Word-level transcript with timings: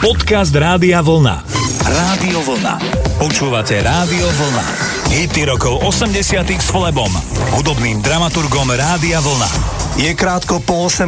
Podcast 0.00 0.56
Rádia 0.56 1.04
Vlna. 1.04 1.44
Rádio 1.84 2.40
Vlna. 2.40 2.80
Počúvate 3.20 3.84
Rádio 3.84 4.32
Vlna. 4.32 4.64
Hity 5.12 5.44
rokov 5.44 5.76
80 5.84 6.40
s 6.40 6.72
Flebom, 6.72 7.12
hudobným 7.52 8.00
dramaturgom 8.00 8.72
Rádia 8.72 9.20
Vlna. 9.20 9.44
Je 10.00 10.08
krátko 10.16 10.64
po 10.64 10.88
18. 10.88 11.04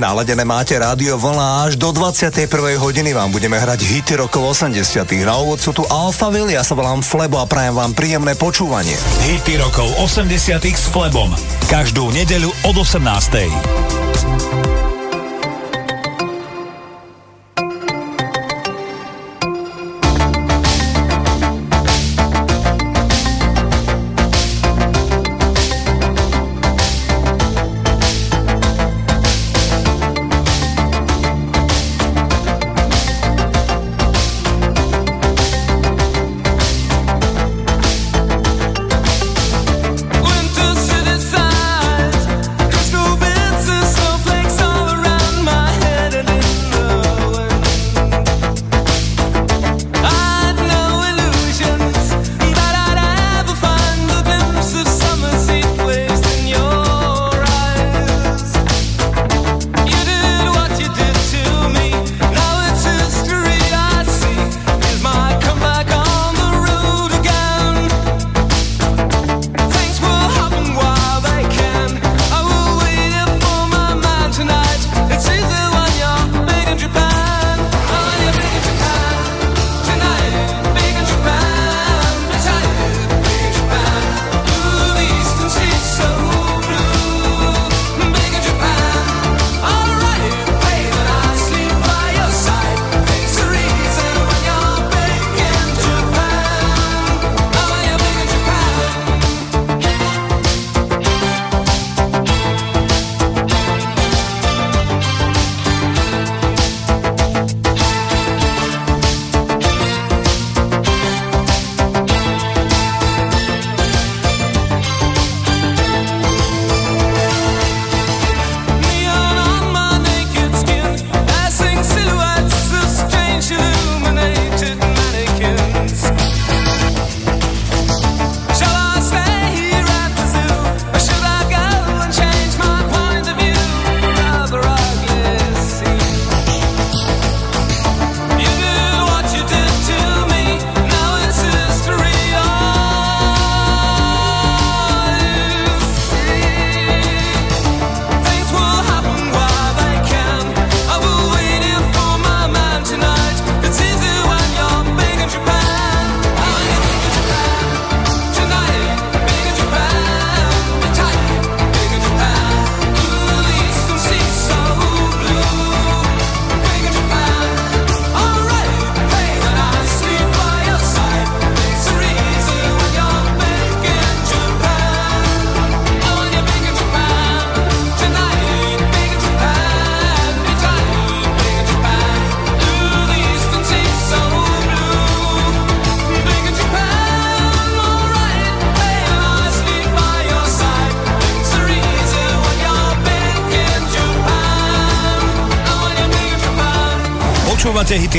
naladené 0.00 0.48
máte 0.48 0.72
rádio 0.80 1.20
vlna 1.20 1.68
až 1.68 1.76
do 1.76 1.92
21. 1.92 2.48
hodiny 2.80 3.12
vám 3.12 3.28
budeme 3.28 3.60
hrať 3.60 3.84
hity 3.84 4.16
rokov 4.16 4.56
80. 4.56 5.04
Na 5.20 5.36
úvod 5.36 5.60
sú 5.60 5.76
tu 5.76 5.84
Alphaville, 5.84 6.56
ja 6.56 6.64
sa 6.64 6.72
volám 6.72 7.04
Flebo 7.04 7.36
a 7.36 7.44
prajem 7.44 7.76
vám 7.76 7.92
príjemné 7.92 8.32
počúvanie. 8.40 8.96
Hity 9.28 9.60
rokov 9.60 9.92
80 10.00 10.64
s 10.64 10.88
Flebom. 10.88 11.28
Každú 11.68 12.08
nedeľu 12.16 12.48
od 12.64 12.88
18. 12.88 14.79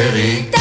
Sherry 0.00 0.59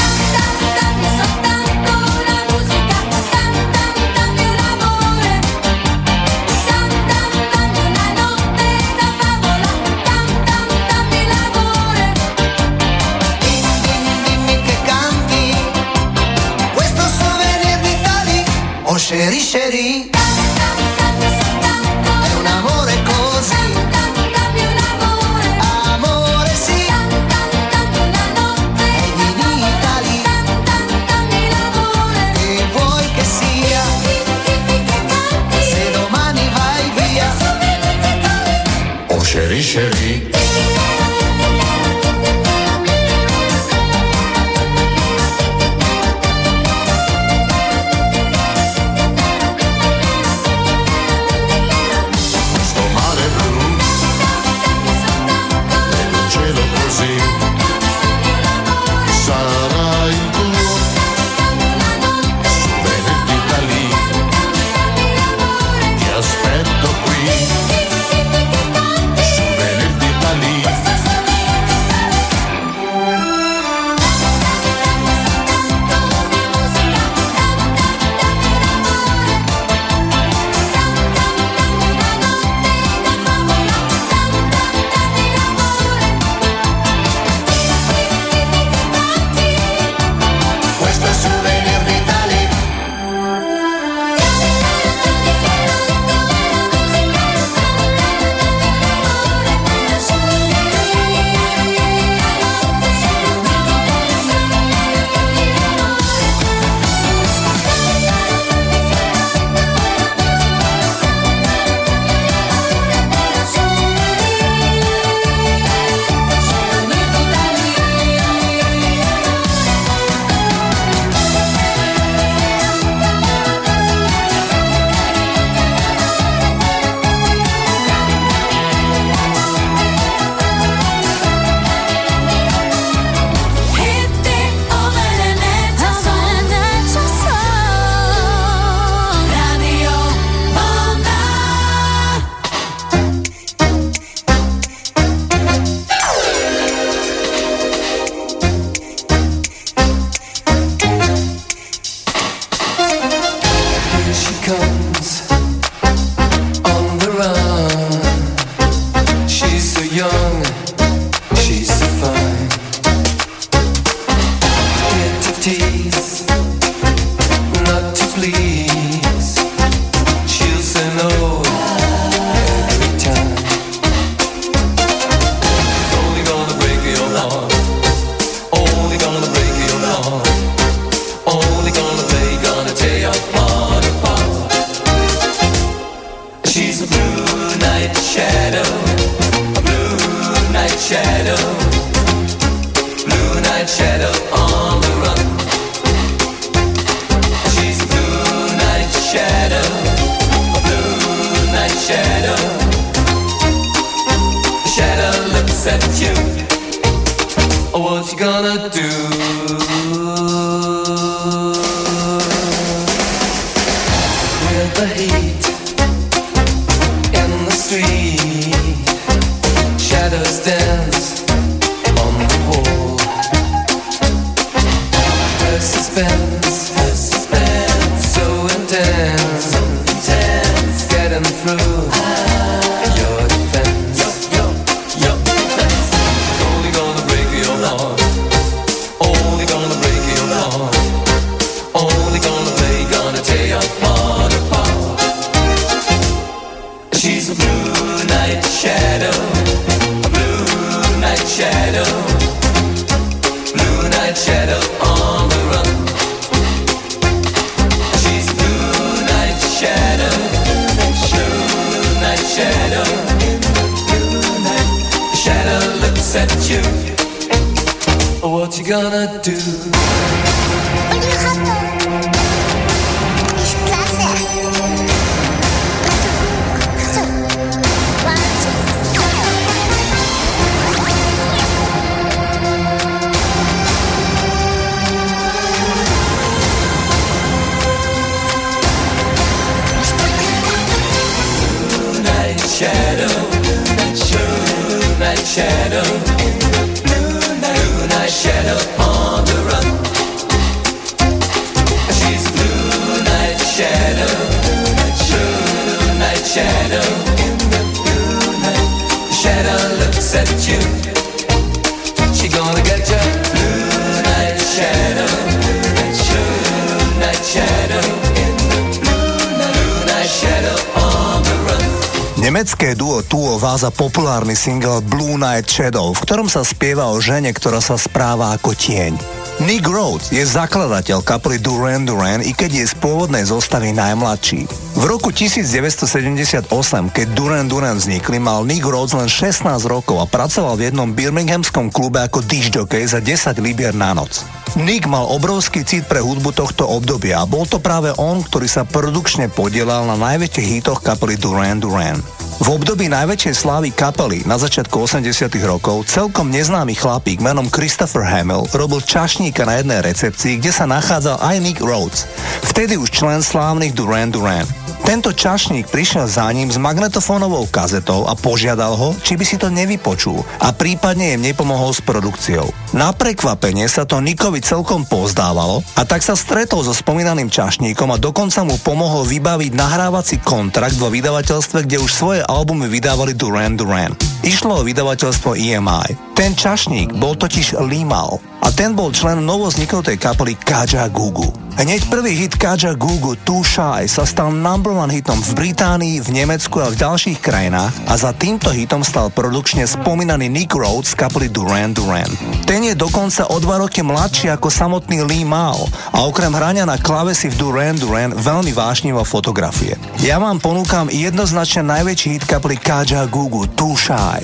populárny 324.30 324.38
single 324.38 324.86
Blue 324.86 325.18
Night 325.18 325.50
Shadow, 325.50 325.90
v 325.90 326.06
ktorom 326.06 326.30
sa 326.30 326.46
spieva 326.46 326.94
o 326.94 327.02
žene, 327.02 327.34
ktorá 327.34 327.58
sa 327.58 327.82
správa 327.82 328.38
ako 328.38 328.54
tieň. 328.54 328.94
Nick 329.42 329.66
Rhodes 329.66 330.14
je 330.14 330.22
zakladateľ 330.22 331.02
kapely 331.02 331.42
Duran 331.42 331.88
Duran, 331.88 332.22
i 332.22 332.36
keď 332.38 332.62
je 332.62 332.66
z 332.70 332.76
pôvodnej 332.78 333.26
zostavy 333.26 333.74
najmladší. 333.74 334.46
V 334.78 334.84
roku 334.86 335.10
1978, 335.10 336.46
keď 336.94 337.08
Duran 337.18 337.50
Duran 337.50 337.82
vznikli, 337.82 338.22
mal 338.22 338.46
Nick 338.46 338.62
Rhodes 338.62 338.94
len 338.94 339.10
16 339.10 339.66
rokov 339.66 339.98
a 339.98 340.06
pracoval 340.06 340.60
v 340.60 340.70
jednom 340.70 340.94
birminghamskom 340.94 341.74
klube 341.74 341.98
ako 342.04 342.22
disjockey 342.22 342.86
za 342.86 343.02
10 343.02 343.34
libier 343.42 343.74
na 343.74 343.98
noc. 343.98 344.22
Nick 344.62 344.86
mal 344.86 345.10
obrovský 345.10 345.66
cit 345.66 345.90
pre 345.90 346.06
hudbu 346.06 346.38
tohto 346.38 346.70
obdobia 346.70 347.26
a 347.26 347.30
bol 347.30 347.50
to 347.50 347.58
práve 347.58 347.98
on, 347.98 348.22
ktorý 348.22 348.46
sa 348.46 348.62
produkčne 348.62 349.26
podielal 349.34 349.90
na 349.90 349.98
najväčších 349.98 350.62
hitoch 350.62 350.86
kapely 350.86 351.18
Duran 351.18 351.58
Duran. 351.58 352.19
V 352.40 352.56
období 352.56 352.88
najväčšej 352.88 353.36
slávy 353.36 353.70
kapely 353.76 354.24
na 354.24 354.40
začiatku 354.40 354.88
80 354.88 355.28
rokov 355.44 355.92
celkom 355.92 356.32
neznámy 356.32 356.72
chlapík 356.72 357.20
menom 357.20 357.52
Christopher 357.52 358.08
Hamill 358.08 358.48
robil 358.56 358.80
čašníka 358.80 359.44
na 359.44 359.60
jednej 359.60 359.84
recepcii, 359.84 360.40
kde 360.40 360.52
sa 360.56 360.64
nachádzal 360.64 361.20
aj 361.20 361.36
Nick 361.44 361.60
Rhodes, 361.60 362.08
vtedy 362.48 362.80
už 362.80 362.96
člen 362.96 363.20
slávnych 363.20 363.76
Duran 363.76 364.16
Duran. 364.16 364.48
Tento 364.90 365.14
čašník 365.14 365.70
prišiel 365.70 366.10
za 366.10 366.26
ním 366.34 366.50
s 366.50 366.58
magnetofónovou 366.58 367.46
kazetou 367.54 368.10
a 368.10 368.18
požiadal 368.18 368.74
ho, 368.74 368.98
či 368.98 369.22
by 369.22 369.22
si 369.22 369.38
to 369.38 369.54
nevypočul 369.54 370.26
a 370.42 370.50
prípadne 370.50 371.14
im 371.14 371.22
nepomohol 371.22 371.70
s 371.70 371.78
produkciou. 371.78 372.50
Na 372.74 372.90
prekvapenie 372.90 373.70
sa 373.70 373.86
to 373.86 374.02
Nikovi 374.02 374.42
celkom 374.42 374.90
pozdávalo 374.90 375.62
a 375.78 375.86
tak 375.86 376.02
sa 376.02 376.18
stretol 376.18 376.66
so 376.66 376.74
spomínaným 376.74 377.30
čašníkom 377.30 377.86
a 377.94 378.02
dokonca 378.02 378.42
mu 378.42 378.58
pomohol 378.58 379.06
vybaviť 379.06 379.54
nahrávací 379.54 380.26
kontrakt 380.26 380.82
vo 380.82 380.90
vydavateľstve, 380.90 381.70
kde 381.70 381.78
už 381.86 381.92
svoje 381.94 382.22
albumy 382.26 382.66
vydávali 382.66 383.14
Duran 383.14 383.62
Duran. 383.62 383.94
Išlo 384.26 384.58
o 384.58 384.66
vydavateľstvo 384.66 385.38
EMI. 385.38 386.18
Ten 386.18 386.34
čašník 386.34 386.98
bol 386.98 387.14
totiž 387.14 387.62
Limal 387.62 388.18
a 388.42 388.50
ten 388.50 388.74
bol 388.74 388.90
člen 388.90 389.22
novozniknutej 389.22 390.02
kapely 390.02 390.34
Kaja 390.34 390.90
Gugu. 390.90 391.49
Hneď 391.60 391.92
prvý 391.92 392.16
hit 392.16 392.40
Kaja 392.40 392.72
Gugu 392.72 393.20
Too 393.20 393.44
Shy 393.44 393.84
sa 393.92 394.08
stal 394.08 394.32
number 394.32 394.72
one 394.72 394.88
hitom 394.88 395.20
v 395.20 395.32
Británii, 395.36 396.00
v 396.00 396.08
Nemecku 396.16 396.64
a 396.64 396.72
v 396.72 396.80
ďalších 396.80 397.20
krajinách 397.20 397.76
a 397.84 398.00
za 398.00 398.16
týmto 398.16 398.48
hitom 398.48 398.80
stal 398.80 399.12
produkčne 399.12 399.68
spomínaný 399.68 400.32
Nick 400.32 400.56
Rhodes 400.56 400.96
z 400.96 401.04
kapely 401.04 401.28
Duran 401.28 401.76
Duran. 401.76 402.08
Ten 402.48 402.64
je 402.64 402.80
dokonca 402.80 403.28
o 403.28 403.36
dva 403.44 403.60
roky 403.60 403.84
mladší 403.84 404.32
ako 404.32 404.48
samotný 404.48 405.04
Lee 405.04 405.28
Mal 405.28 405.60
a 405.92 406.08
okrem 406.08 406.32
hrania 406.32 406.64
na 406.64 406.80
klavesi 406.80 407.28
v 407.28 407.36
Duran 407.36 407.76
Duran 407.76 408.16
veľmi 408.16 408.56
vášnivo 408.56 409.04
fotografie. 409.04 409.76
Ja 410.00 410.16
vám 410.16 410.40
ponúkam 410.40 410.88
jednoznačne 410.88 411.68
najväčší 411.68 412.08
hit 412.16 412.24
kapely 412.24 412.56
Kaja 412.56 413.04
Gugu 413.12 413.52
Too 413.52 413.76
Shy. 413.76 414.24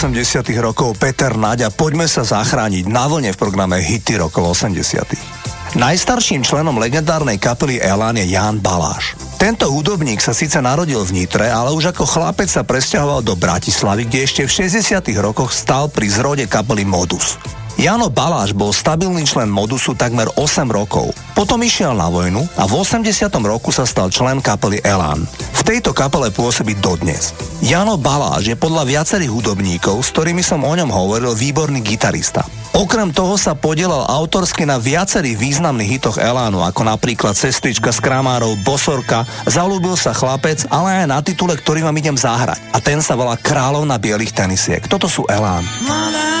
80 0.00 0.48
rokov 0.64 0.96
Peter 0.96 1.28
Naďa, 1.36 1.68
poďme 1.68 2.08
sa 2.08 2.24
zachrániť 2.24 2.88
na 2.88 3.04
vlne 3.04 3.36
v 3.36 3.40
programe 3.40 3.84
Hity 3.84 4.16
rokov 4.16 4.56
80 4.56 5.76
Najstarším 5.76 6.40
členom 6.40 6.80
legendárnej 6.80 7.36
kapely 7.36 7.76
Elan 7.76 8.16
je 8.16 8.32
Jan 8.32 8.64
Baláš. 8.64 9.12
Tento 9.36 9.68
hudobník 9.68 10.24
sa 10.24 10.32
síce 10.32 10.56
narodil 10.64 11.04
v 11.04 11.20
Nitre, 11.20 11.52
ale 11.52 11.76
už 11.76 11.92
ako 11.92 12.08
chlapec 12.08 12.48
sa 12.48 12.64
presťahoval 12.64 13.20
do 13.20 13.36
Bratislavy, 13.36 14.08
kde 14.08 14.24
ešte 14.24 14.42
v 14.48 14.72
60 14.72 15.04
rokoch 15.20 15.52
stal 15.52 15.92
pri 15.92 16.08
zrode 16.08 16.48
kapely 16.48 16.88
Modus. 16.88 17.36
Jano 17.80 18.12
Baláš 18.12 18.52
bol 18.52 18.76
stabilný 18.76 19.24
člen 19.24 19.48
Modusu 19.48 19.96
takmer 19.96 20.28
8 20.36 20.68
rokov. 20.68 21.16
Potom 21.32 21.56
išiel 21.64 21.96
na 21.96 22.12
vojnu 22.12 22.44
a 22.60 22.68
v 22.68 22.76
80. 22.76 23.08
roku 23.40 23.72
sa 23.72 23.88
stal 23.88 24.12
člen 24.12 24.44
kapely 24.44 24.84
Elán. 24.84 25.24
V 25.56 25.62
tejto 25.64 25.96
kapele 25.96 26.28
pôsobí 26.28 26.76
dodnes. 26.76 27.32
Jano 27.64 27.96
Baláš 27.96 28.52
je 28.52 28.56
podľa 28.60 28.84
viacerých 28.84 29.32
hudobníkov, 29.32 29.96
s 30.04 30.12
ktorými 30.12 30.44
som 30.44 30.60
o 30.60 30.76
ňom 30.76 30.92
hovoril, 30.92 31.32
výborný 31.32 31.80
gitarista. 31.80 32.44
Okrem 32.76 33.16
toho 33.16 33.40
sa 33.40 33.56
podielal 33.56 34.04
autorsky 34.12 34.68
na 34.68 34.76
viacerých 34.76 35.40
významných 35.40 35.96
hitoch 35.96 36.20
Elánu, 36.20 36.60
ako 36.60 36.84
napríklad 36.84 37.32
Sestrička 37.32 37.96
z 37.96 38.04
Kramárov, 38.04 38.60
Bosorka, 38.60 39.24
Zalúbil 39.48 39.96
sa 39.96 40.12
chlapec, 40.12 40.68
ale 40.68 41.00
aj 41.00 41.06
na 41.08 41.24
titule, 41.24 41.56
ktorý 41.56 41.80
vám 41.80 41.96
idem 41.96 42.20
zahrať. 42.20 42.60
A 42.76 42.78
ten 42.84 43.00
sa 43.00 43.16
volá 43.16 43.40
Kráľovna 43.40 43.96
bielých 43.96 44.36
tenisiek. 44.36 44.84
Toto 44.84 45.08
sú 45.08 45.24
Elán. 45.32 45.64
Mladá 45.80 46.39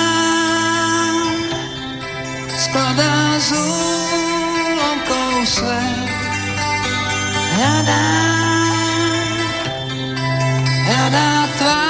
skladá 2.70 3.34
z 3.42 3.50
úlomkov 3.58 5.42
svet. 5.42 6.06
Hľadá, 7.58 8.06
hľadá 10.86 11.30
tvár, 11.58 11.89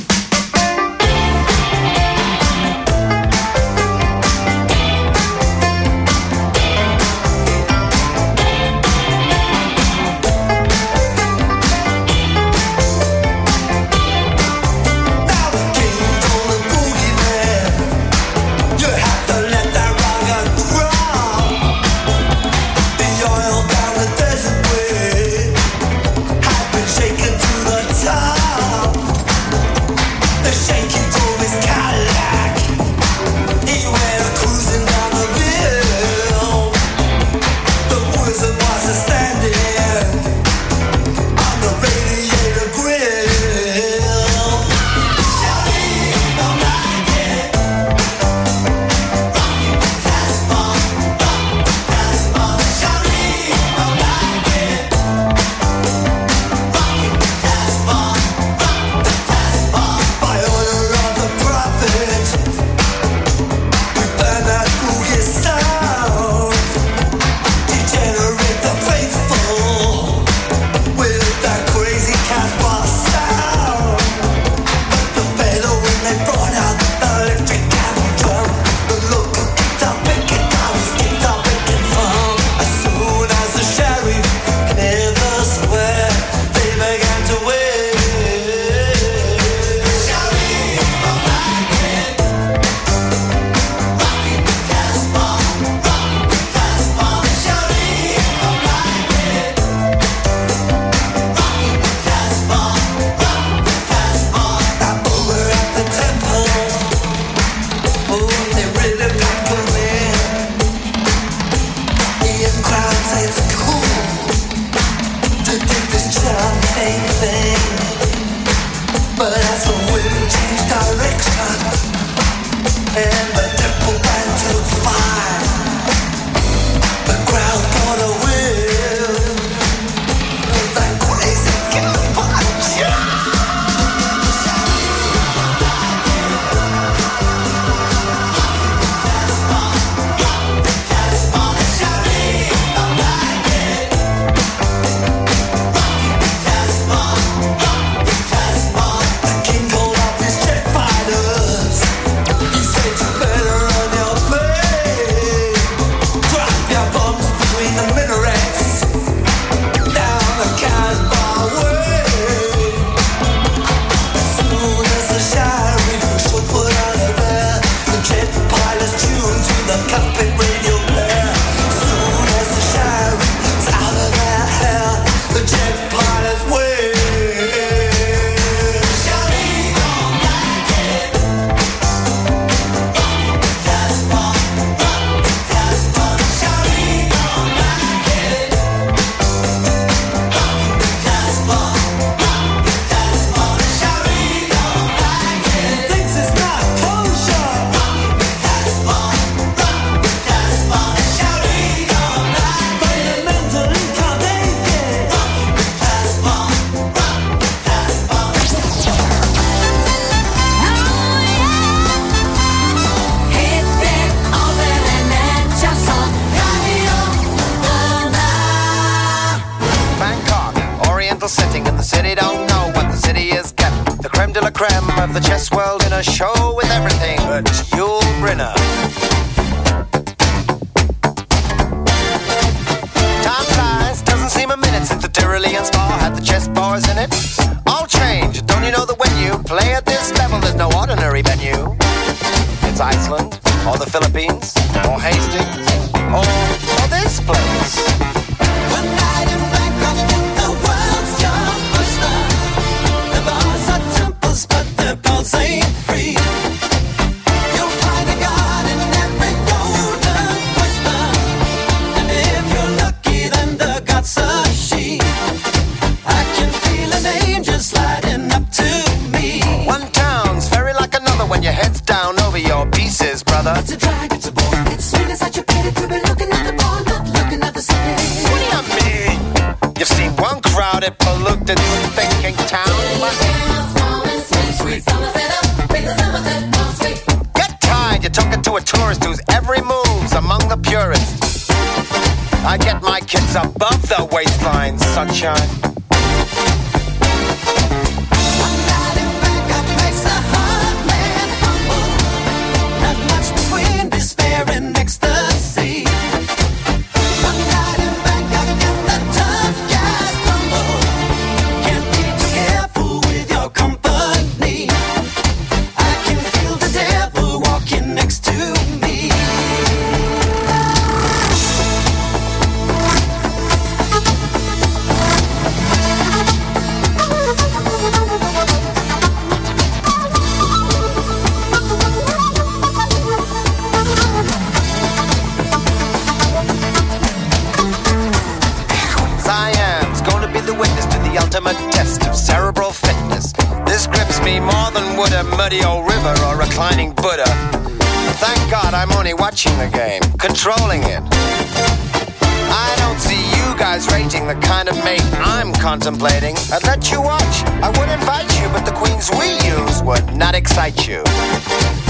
Contemplating. 355.71 356.35
I'd 356.51 356.65
let 356.65 356.91
you 356.91 357.01
watch. 357.01 357.45
I 357.63 357.69
would 357.79 357.87
invite 357.87 358.27
you, 358.41 358.49
but 358.49 358.65
the 358.65 358.73
queens 358.73 359.09
we 359.17 359.39
use 359.47 359.81
would 359.83 360.17
not 360.17 360.35
excite 360.35 360.85
you. 360.85 361.01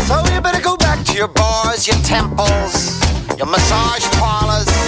So 0.06 0.24
you 0.32 0.40
better 0.40 0.62
go 0.62 0.78
back 0.78 1.04
to 1.06 1.14
your 1.14 1.30
bars, 1.30 1.88
your 1.88 1.98
temples, 2.04 3.02
your 3.40 3.48
massage 3.48 4.06
parlors. 4.20 4.81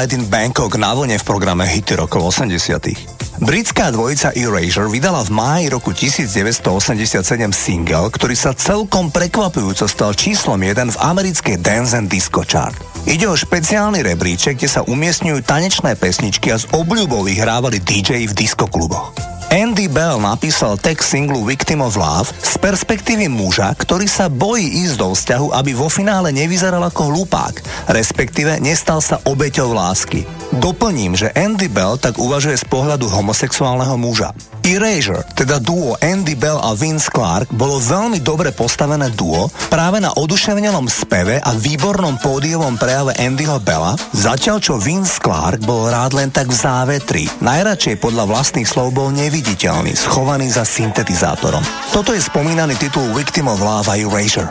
Night 0.00 0.16
in 0.16 0.24
Bangkok 0.24 0.80
na 0.80 0.96
vlne 0.96 1.20
v 1.20 1.24
programe 1.28 1.68
Hity 1.68 2.00
rokov 2.00 2.32
80. 2.32 3.44
Britská 3.44 3.92
dvojica 3.92 4.32
Erasure 4.32 4.88
vydala 4.88 5.20
v 5.20 5.28
máji 5.36 5.64
roku 5.68 5.92
1987 5.92 7.20
single, 7.52 8.08
ktorý 8.08 8.32
sa 8.32 8.56
celkom 8.56 9.12
prekvapujúco 9.12 9.84
stal 9.84 10.16
číslom 10.16 10.56
1 10.56 10.96
v 10.96 11.00
americkej 11.04 11.60
Dance 11.60 11.92
and 11.92 12.08
Disco 12.08 12.40
Chart. 12.48 12.72
Ide 13.04 13.28
o 13.28 13.36
špeciálny 13.36 14.00
rebríček, 14.00 14.56
kde 14.56 14.72
sa 14.72 14.80
umiestňujú 14.88 15.44
tanečné 15.44 15.92
pesničky 16.00 16.48
a 16.48 16.56
z 16.56 16.64
obľubov 16.72 17.28
ich 17.28 17.36
hrávali 17.36 17.76
DJ 17.84 18.24
v 18.24 18.32
diskokluboch. 18.32 19.29
Andy 19.50 19.90
Bell 19.90 20.22
napísal 20.22 20.78
text 20.78 21.10
singlu 21.10 21.42
Victim 21.42 21.82
of 21.82 21.98
Love 21.98 22.30
z 22.38 22.54
perspektívy 22.62 23.26
muža, 23.26 23.74
ktorý 23.74 24.06
sa 24.06 24.30
bojí 24.30 24.62
ísť 24.86 24.94
do 25.02 25.10
vzťahu, 25.10 25.50
aby 25.50 25.74
vo 25.74 25.90
finále 25.90 26.30
nevyzeral 26.30 26.78
ako 26.86 27.10
hlupák, 27.10 27.58
respektíve 27.90 28.62
nestal 28.62 29.02
sa 29.02 29.18
obeťou 29.26 29.74
lásky. 29.74 30.22
Doplním, 30.50 31.14
že 31.14 31.30
Andy 31.30 31.70
Bell 31.70 31.94
tak 31.94 32.18
uvažuje 32.18 32.58
z 32.58 32.66
pohľadu 32.66 33.06
homosexuálneho 33.06 33.94
muža. 33.94 34.34
Erasure, 34.66 35.22
teda 35.38 35.62
duo 35.62 35.94
Andy 36.02 36.34
Bell 36.34 36.58
a 36.58 36.74
Vince 36.74 37.06
Clark, 37.06 37.54
bolo 37.54 37.78
veľmi 37.78 38.18
dobre 38.18 38.50
postavené 38.50 39.14
duo 39.14 39.46
práve 39.70 40.02
na 40.02 40.10
oduševnenom 40.10 40.90
speve 40.90 41.38
a 41.38 41.54
výbornom 41.54 42.18
pódiovom 42.18 42.74
prejave 42.74 43.14
Andyho 43.14 43.62
Bella, 43.62 43.94
zatiaľ 44.10 44.58
čo 44.58 44.74
Vince 44.74 45.22
Clark 45.22 45.62
bol 45.62 45.86
rád 45.86 46.18
len 46.18 46.34
tak 46.34 46.50
v 46.50 46.58
závetri. 46.58 47.24
Najradšej 47.38 48.02
podľa 48.02 48.26
vlastných 48.26 48.66
slov 48.66 48.90
bol 48.90 49.14
neviditeľný, 49.14 49.94
schovaný 49.94 50.50
za 50.50 50.66
syntetizátorom. 50.66 51.62
Toto 51.94 52.10
je 52.10 52.18
spomínaný 52.18 52.74
titul 52.74 53.06
Victim 53.14 53.46
of 53.46 53.62
Love 53.62 53.86
a 53.86 53.94
Erasure. 53.94 54.50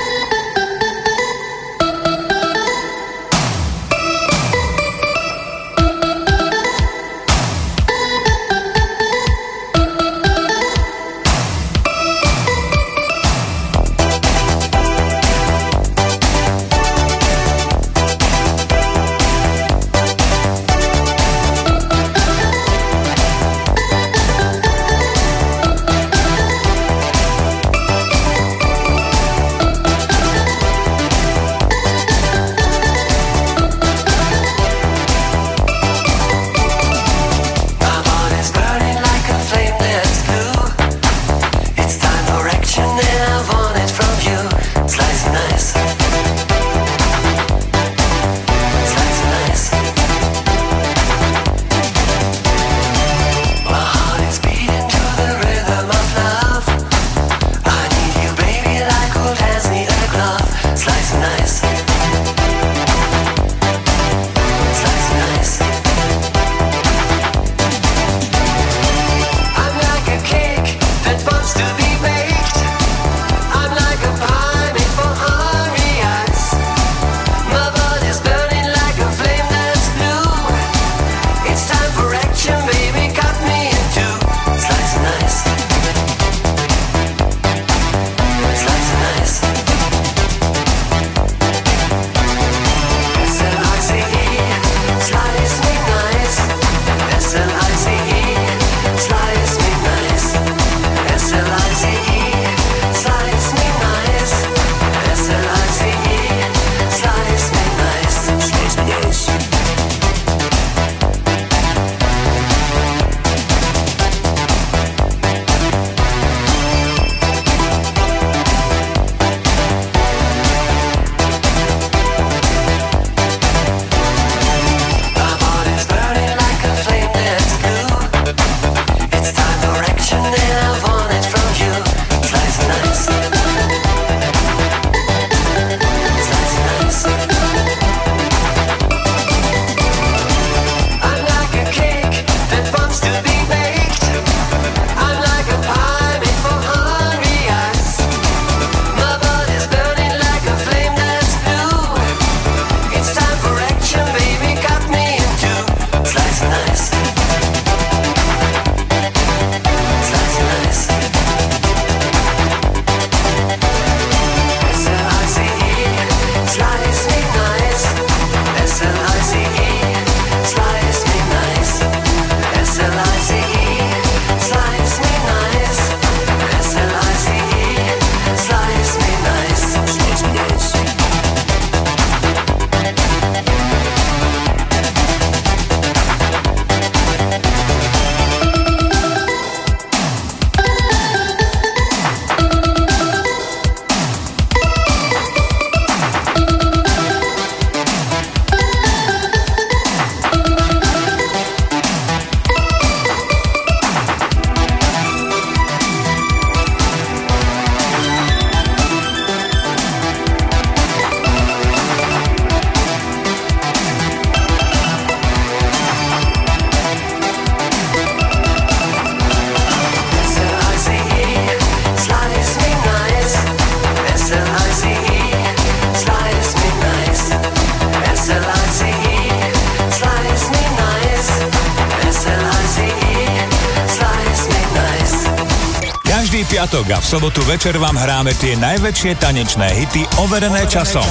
sobotu 237.11 237.43
večer 237.43 237.75
vám 237.75 237.99
hráme 237.99 238.31
tie 238.39 238.55
najväčšie 238.55 239.19
tanečné 239.19 239.67
hity 239.75 240.07
overené 240.23 240.63
časom. 240.63 241.03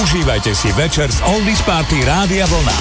Užívajte 0.00 0.56
si 0.56 0.72
večer 0.72 1.12
z 1.12 1.20
Oldies 1.28 1.60
Party 1.60 2.00
Rádia 2.08 2.48
Vlna. 2.48 2.76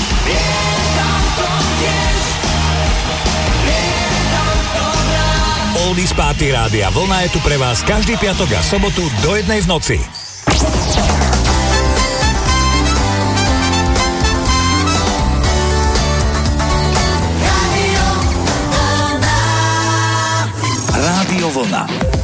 Oldies 5.83 6.15
Party 6.15 6.55
Rádia 6.55 6.87
Vlna 6.95 7.27
je 7.27 7.29
tu 7.35 7.43
pre 7.43 7.59
vás 7.59 7.83
každý 7.83 8.15
piatok 8.15 8.55
a 8.55 8.63
sobotu 8.63 9.03
do 9.19 9.35
jednej 9.35 9.59
v 9.59 9.67
noci. 9.67 10.24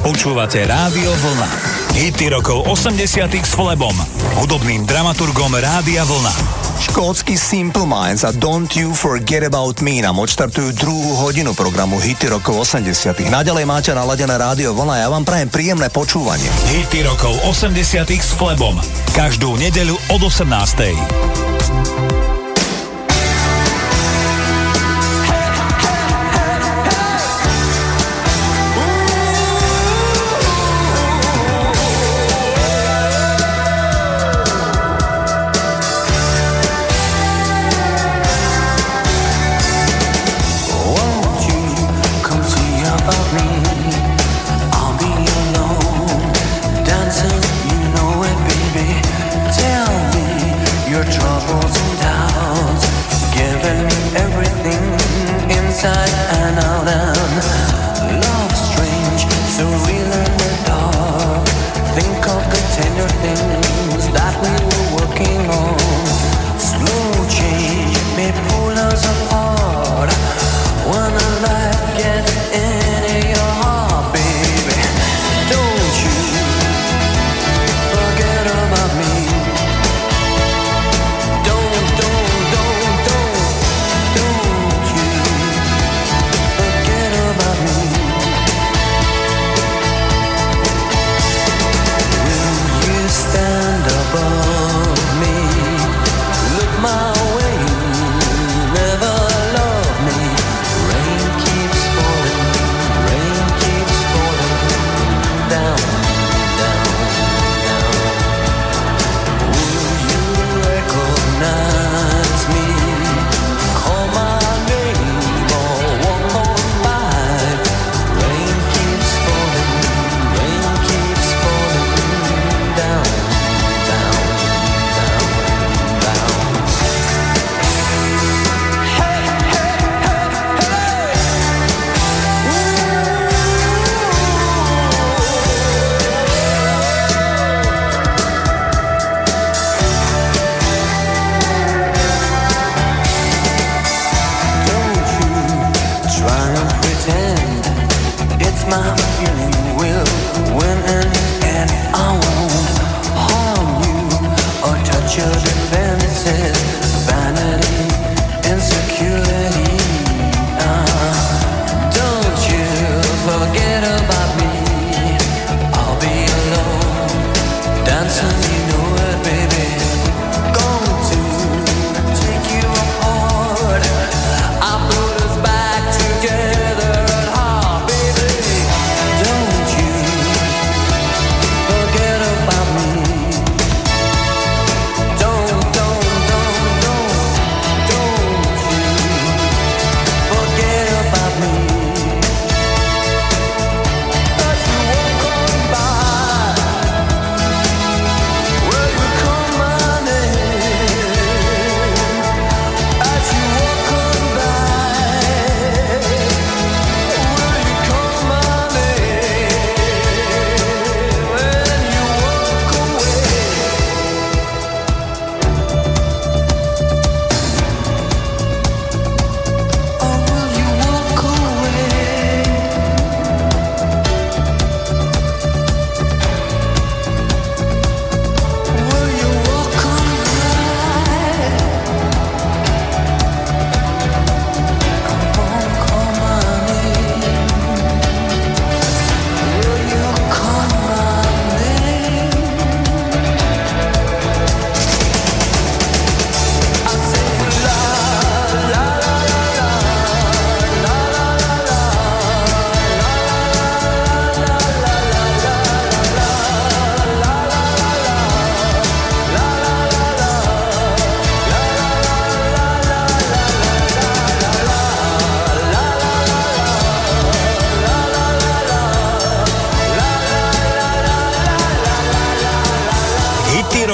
Počúvate 0.02 0.66
Rádio 0.66 1.14
Vlna. 1.14 1.50
Hity 1.94 2.34
rokov 2.34 2.66
80 2.66 3.22
s 3.38 3.54
Flebom, 3.54 3.94
hudobným 4.42 4.82
dramaturgom 4.90 5.54
Rádia 5.54 6.02
Vlna. 6.10 6.34
Škótsky 6.82 7.38
Simple 7.38 7.86
Minds 7.86 8.26
a 8.26 8.34
Don't 8.34 8.74
You 8.74 8.98
Forget 8.98 9.46
About 9.46 9.78
Me 9.86 10.02
nám 10.02 10.18
odštartujú 10.18 10.74
druhú 10.74 11.22
hodinu 11.22 11.54
programu 11.54 12.02
Hity 12.02 12.34
rokov 12.34 12.66
80 12.66 13.30
Naďalej 13.30 13.70
máte 13.70 13.94
naladené 13.94 14.42
Rádio 14.42 14.74
Vlna, 14.74 15.06
ja 15.06 15.08
vám 15.14 15.22
prajem 15.22 15.54
príjemné 15.54 15.94
počúvanie. 15.94 16.50
Hity 16.74 17.06
rokov 17.06 17.38
80 17.46 18.02
s 18.10 18.34
Flebom, 18.34 18.82
každú 19.14 19.54
nedeľu 19.62 20.02
od 20.10 20.22
18. 20.26 21.31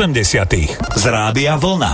80 0.00 0.54
z 0.96 1.06
Rádia 1.06 1.56
Vlna. 1.60 1.89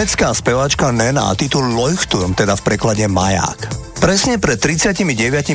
Nemecká 0.00 0.32
speváčka 0.32 0.88
Nena 0.96 1.28
a 1.28 1.36
titul 1.36 1.76
Leuchtturm, 1.76 2.32
teda 2.32 2.56
v 2.56 2.72
preklade 2.72 3.04
Maják. 3.04 3.68
Presne 4.00 4.40
pred 4.40 4.56
39 4.56 5.04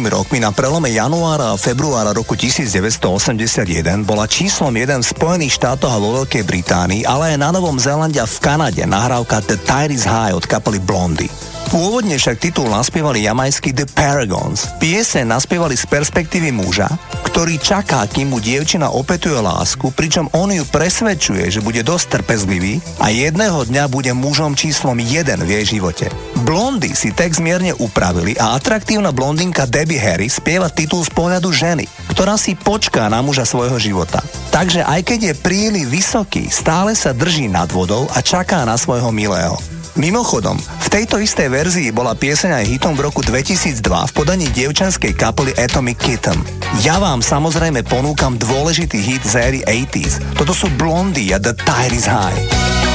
rokmi 0.06 0.38
na 0.38 0.54
prelome 0.54 0.94
januára 0.94 1.50
a 1.50 1.58
februára 1.58 2.14
roku 2.14 2.38
1981 2.38 4.06
bola 4.06 4.30
číslom 4.30 4.70
1 4.70 5.02
v 5.02 5.08
Spojených 5.18 5.58
štátoch 5.58 5.90
a 5.90 5.98
vo 5.98 6.22
Veľkej 6.22 6.46
Británii, 6.46 7.10
ale 7.10 7.34
aj 7.34 7.42
na 7.42 7.50
Novom 7.58 7.82
Zélande 7.82 8.22
a 8.22 8.30
v 8.30 8.38
Kanade 8.38 8.86
nahrávka 8.86 9.42
The 9.42 9.58
Tide 9.66 10.06
High 10.06 10.38
od 10.38 10.46
kapely 10.46 10.78
Blondie. 10.78 11.55
Pôvodne 11.74 12.16
však 12.22 12.38
titul 12.38 12.70
naspievali 12.70 13.26
jamajskí 13.26 13.74
The 13.74 13.88
Paragons. 13.90 14.78
Piese 14.78 15.26
naspievali 15.26 15.74
z 15.74 15.90
perspektívy 15.90 16.54
muža, 16.54 16.88
ktorý 17.26 17.60
čaká, 17.60 18.06
kým 18.08 18.32
mu 18.32 18.40
dievčina 18.40 18.94
opetuje 18.94 19.36
lásku, 19.36 19.92
pričom 19.92 20.32
on 20.32 20.54
ju 20.54 20.64
presvedčuje, 20.70 21.52
že 21.52 21.66
bude 21.66 21.84
dosť 21.84 22.22
trpezlivý 22.22 22.80
a 23.04 23.12
jedného 23.12 23.66
dňa 23.68 23.92
bude 23.92 24.14
mužom 24.16 24.56
číslom 24.56 24.96
1 24.96 25.42
v 25.44 25.50
jej 25.60 25.66
živote. 25.78 26.08
Blondy 26.46 26.94
si 26.94 27.12
text 27.12 27.42
mierne 27.42 27.74
upravili 27.76 28.38
a 28.38 28.56
atraktívna 28.56 29.10
blondinka 29.10 29.66
Debbie 29.66 30.00
Harry 30.00 30.30
spieva 30.32 30.70
titul 30.72 31.04
z 31.04 31.12
pohľadu 31.12 31.50
ženy, 31.50 31.90
ktorá 32.14 32.38
si 32.40 32.56
počká 32.56 33.10
na 33.12 33.20
muža 33.20 33.44
svojho 33.44 33.82
života. 33.82 34.22
Takže 34.56 34.88
aj 34.88 35.02
keď 35.04 35.20
je 35.20 35.34
príliš 35.36 35.86
vysoký, 35.92 36.48
stále 36.48 36.96
sa 36.96 37.12
drží 37.12 37.52
nad 37.52 37.68
vodou 37.68 38.08
a 38.16 38.24
čaká 38.24 38.64
na 38.64 38.80
svojho 38.80 39.12
milého. 39.12 39.75
Mimochodom, 39.96 40.60
v 40.60 40.88
tejto 40.92 41.24
istej 41.24 41.48
verzii 41.48 41.88
bola 41.96 42.20
pieseň 42.20 42.52
aj 42.60 42.66
hitom 42.68 43.00
v 43.00 43.08
roku 43.08 43.24
2002 43.24 43.80
v 43.80 44.12
podaní 44.12 44.44
dievčanskej 44.52 45.16
kapely 45.16 45.56
Atomic 45.56 45.96
Kitten. 46.04 46.36
Ja 46.84 47.00
vám 47.00 47.24
samozrejme 47.24 47.80
ponúkam 47.88 48.36
dôležitý 48.36 49.00
hit 49.00 49.24
z 49.24 49.40
éry 49.40 49.62
80s. 49.64 50.36
Toto 50.36 50.52
sú 50.52 50.68
Blondie 50.76 51.32
a 51.32 51.40
The 51.40 51.56
Tide 51.56 51.96
is 51.96 52.12
High. 52.12 52.95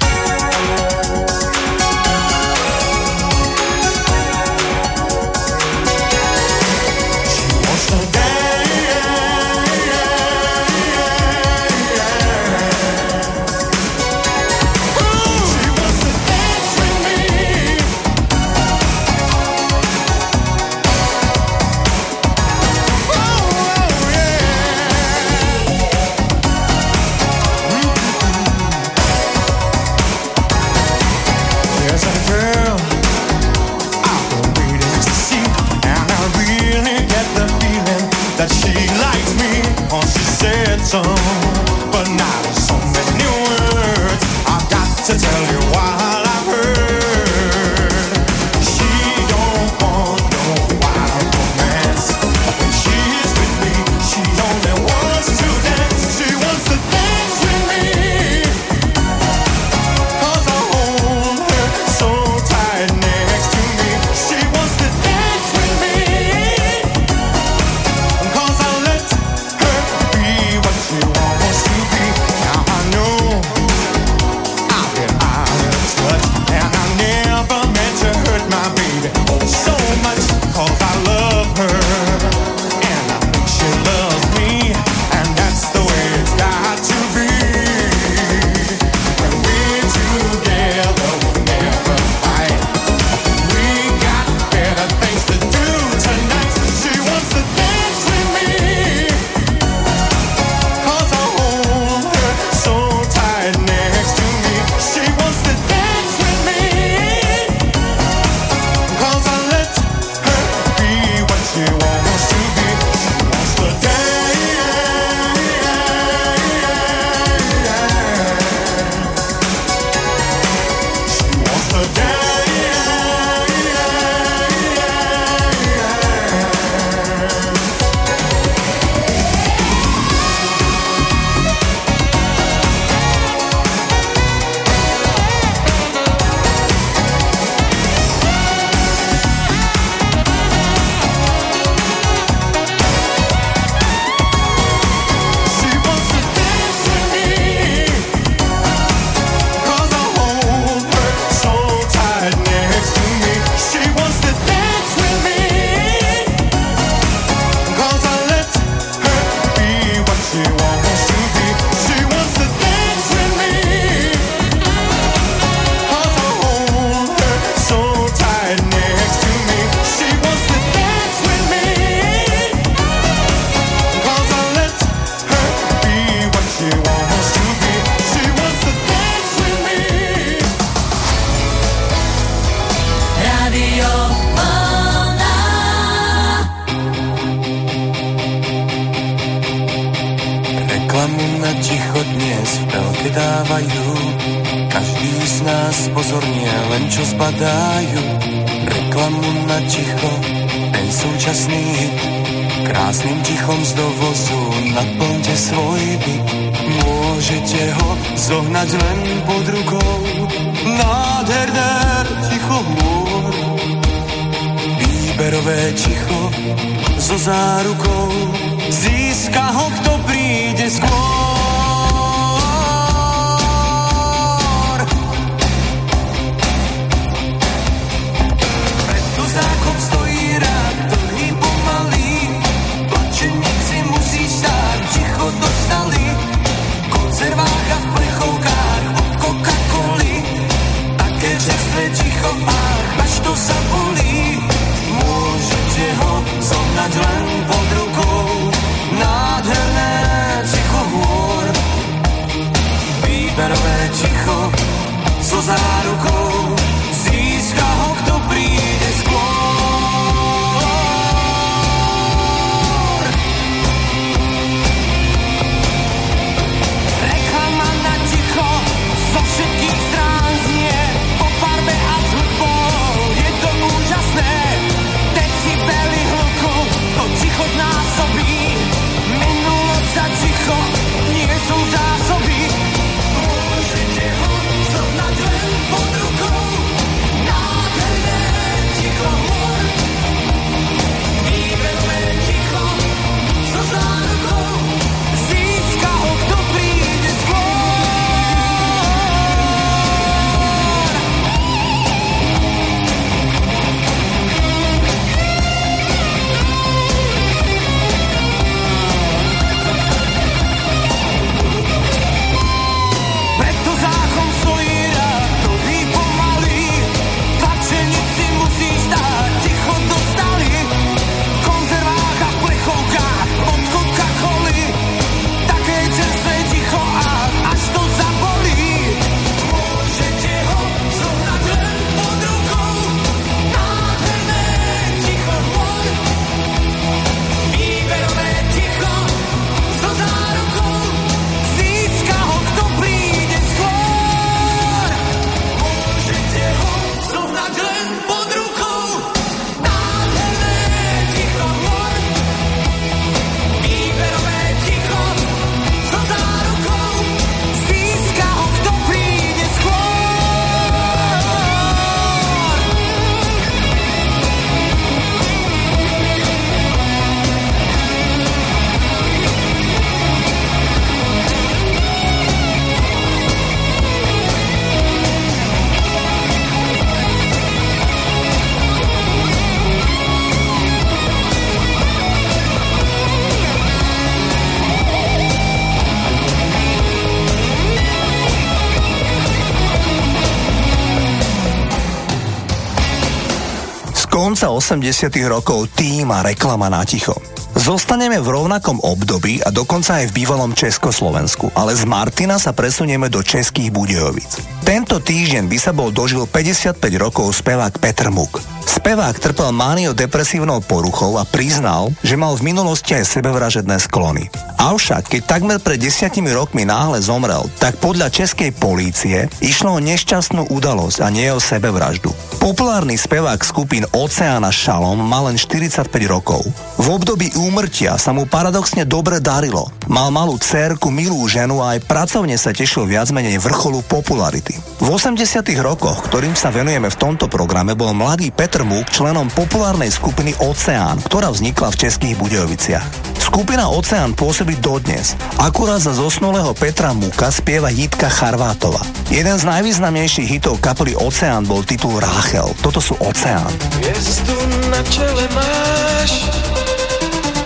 Konca 394.41 394.57
80 394.73 395.13
rokov 395.29 395.69
tým 395.77 396.09
a 396.09 396.25
reklama 396.25 396.65
na 396.65 396.81
ticho. 396.81 397.13
Zostaneme 397.53 398.17
v 398.17 398.41
rovnakom 398.41 398.81
období 398.81 399.37
a 399.37 399.53
dokonca 399.53 400.01
aj 400.01 400.09
v 400.09 400.17
bývalom 400.17 400.57
Československu, 400.57 401.53
ale 401.53 401.77
z 401.77 401.85
Martina 401.85 402.41
sa 402.41 402.49
presunieme 402.49 403.05
do 403.05 403.21
Českých 403.21 403.69
Budejovic. 403.69 404.41
Tento 404.65 404.97
týždeň 404.97 405.45
by 405.45 405.57
sa 405.61 405.77
bol 405.77 405.93
dožil 405.93 406.25
55 406.25 406.73
rokov 406.97 407.37
spevák 407.37 407.77
Petr 407.77 408.09
Muk. 408.09 408.41
Spevák 408.65 409.21
trpel 409.21 409.53
mánio-depresívnou 409.53 410.65
poruchou 410.65 411.21
a 411.21 411.23
priznal, 411.27 411.93
že 412.01 412.17
mal 412.17 412.33
v 412.33 412.49
minulosti 412.49 412.97
aj 412.97 413.13
sebevražedné 413.13 413.77
sklony. 413.77 414.25
Avšak, 414.57 415.13
keď 415.13 415.21
takmer 415.29 415.61
pred 415.61 415.77
desiatimi 415.77 416.33
rokmi 416.33 416.65
náhle 416.65 416.97
zomrel, 416.97 417.45
tak 417.61 417.77
podľa 417.77 418.09
českej 418.09 418.57
polície 418.57 419.29
išlo 419.37 419.77
o 419.77 419.83
nešťastnú 419.85 420.49
udalosť 420.49 420.97
a 421.05 421.13
nie 421.13 421.29
o 421.29 421.37
sebevraždu. 421.37 422.09
Populárny 422.41 422.97
spevák 422.97 423.37
skupín 423.45 423.85
Oceána 423.93 424.49
Šalom 424.49 424.97
mal 424.97 425.29
len 425.29 425.37
45 425.37 425.85
rokov. 426.09 426.41
V 426.81 426.89
období 426.89 427.29
úmrtia 427.37 428.01
sa 428.01 428.17
mu 428.17 428.25
paradoxne 428.25 428.81
dobre 428.81 429.21
darilo. 429.21 429.69
Mal 429.85 430.09
malú 430.09 430.41
cerku, 430.41 430.89
milú 430.89 431.21
ženu 431.29 431.61
a 431.61 431.77
aj 431.77 431.85
pracovne 431.85 432.33
sa 432.41 432.49
tešil 432.49 432.89
viac 432.89 433.13
menej 433.13 433.37
vrcholu 433.37 433.85
popularity. 433.85 434.57
V 434.81 434.89
80 434.89 435.21
rokoch, 435.61 436.01
ktorým 436.09 436.33
sa 436.33 436.49
venujeme 436.49 436.89
v 436.89 436.97
tomto 436.97 437.29
programe, 437.29 437.77
bol 437.77 437.93
mladý 437.93 438.33
Petr 438.33 438.65
Múk 438.65 438.89
členom 438.89 439.29
populárnej 439.29 439.93
skupiny 439.93 440.33
Oceán, 440.41 440.97
ktorá 440.97 441.29
vznikla 441.29 441.69
v 441.69 441.79
Českých 441.85 442.17
Budejoviciach. 442.17 443.10
Skupina 443.31 443.71
Oceán 443.71 444.11
pôsobí 444.11 444.59
dodnes. 444.59 445.15
Akurát 445.39 445.79
za 445.79 445.95
zosnulého 445.95 446.51
Petra 446.51 446.91
Múka 446.91 447.31
spieva 447.31 447.71
Jitka 447.71 448.11
Charvátova. 448.11 448.83
Jeden 449.07 449.39
z 449.39 449.47
najvýznamnejších 449.47 450.35
hitov 450.35 450.59
kapely 450.59 450.99
Oceán 450.99 451.47
bol 451.47 451.63
titul 451.63 451.95
Ráchel. 451.95 452.51
Toto 452.59 452.83
sú 452.83 452.99
Oceán. 452.99 453.47
Hvězdu 453.79 454.35
na 454.67 454.83
čele 454.83 455.31
máš, 455.31 456.27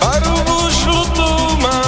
barvu 0.02 0.58
žlutou 0.74 1.54
má, 1.62 1.82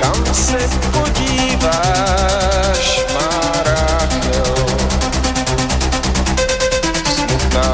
kam 0.00 0.16
se 0.32 0.64
podíváš, 0.96 2.86
má 3.12 3.32
Ráchel. 3.68 4.64
Smutná, 7.04 7.68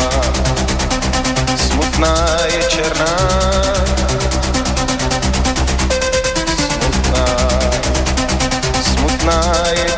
smutná 1.54 2.18
je 2.50 2.62
černá, 2.66 3.14
smutná 9.20 9.89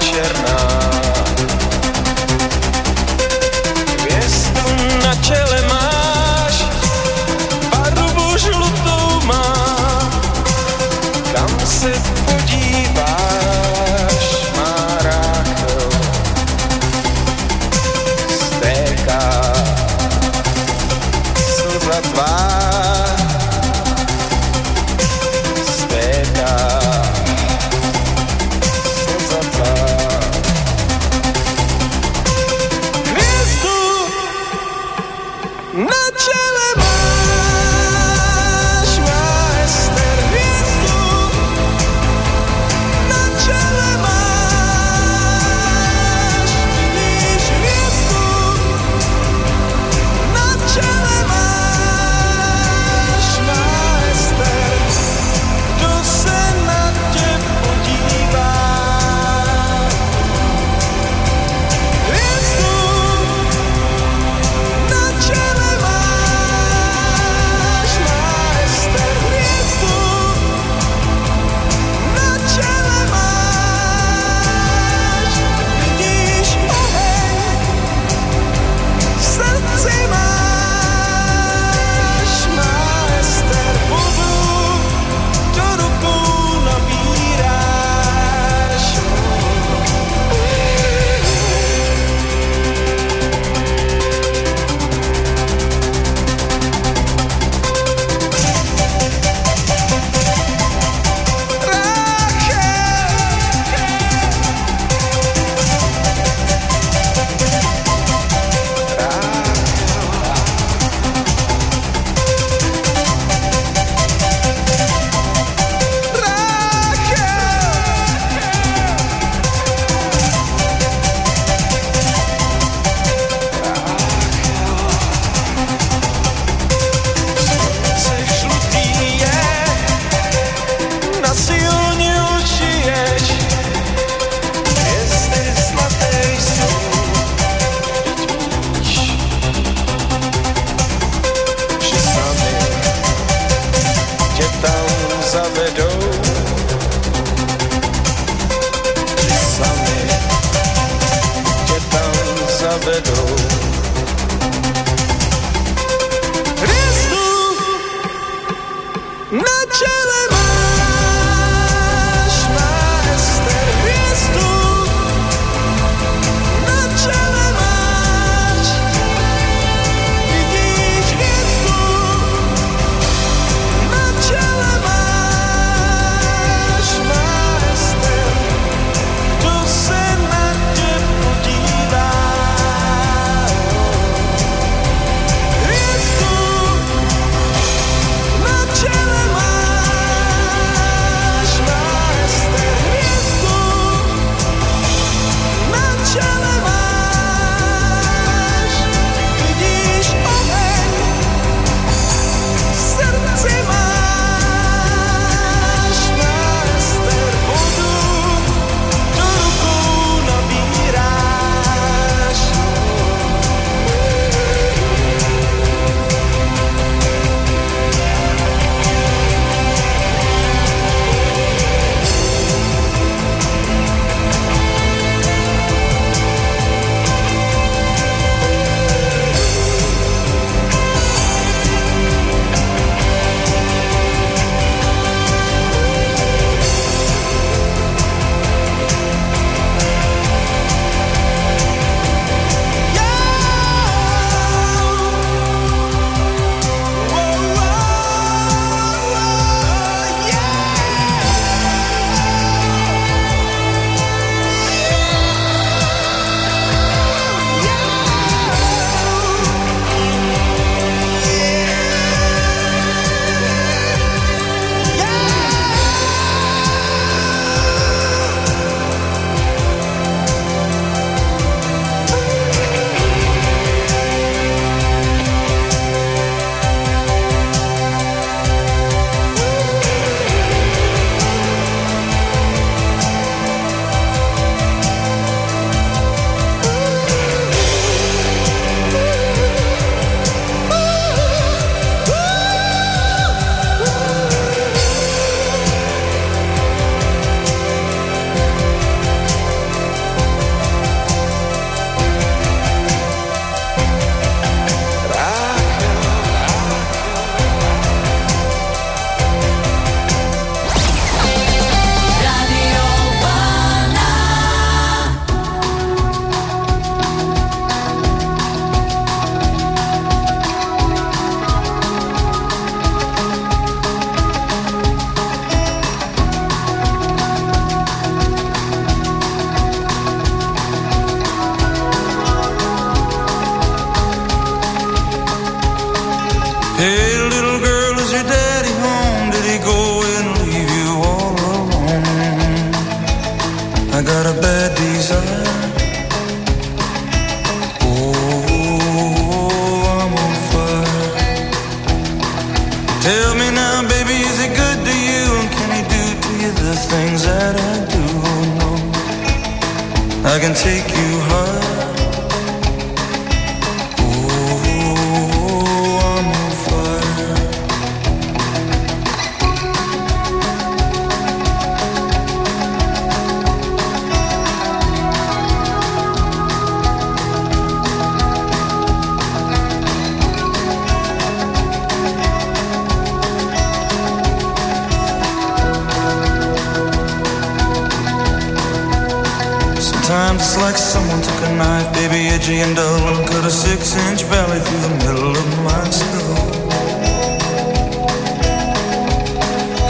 six-inch 394.02 394.30
valley 394.30 394.58
through 394.58 394.80
the 394.80 394.94
middle 395.04 395.30
of 395.30 395.48
my 395.64 395.84
skull. 395.90 396.62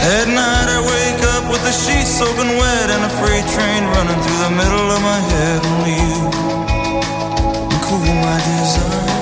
At 0.02 0.26
night 0.28 0.68
I 0.68 0.80
wake 0.92 1.22
up 1.34 1.50
with 1.50 1.62
the 1.64 1.72
sheets 1.72 2.10
soaking 2.10 2.56
wet 2.58 2.90
and 2.90 3.04
a 3.04 3.10
freight 3.20 3.46
train 3.54 3.84
running 3.94 4.20
through 4.22 4.40
the 4.46 4.50
middle 4.50 4.90
of 4.90 5.00
my 5.02 5.20
head. 5.30 5.64
Only 5.66 5.94
you 5.94 6.20
cool 7.84 8.14
my 8.24 8.38
desire. 8.38 9.21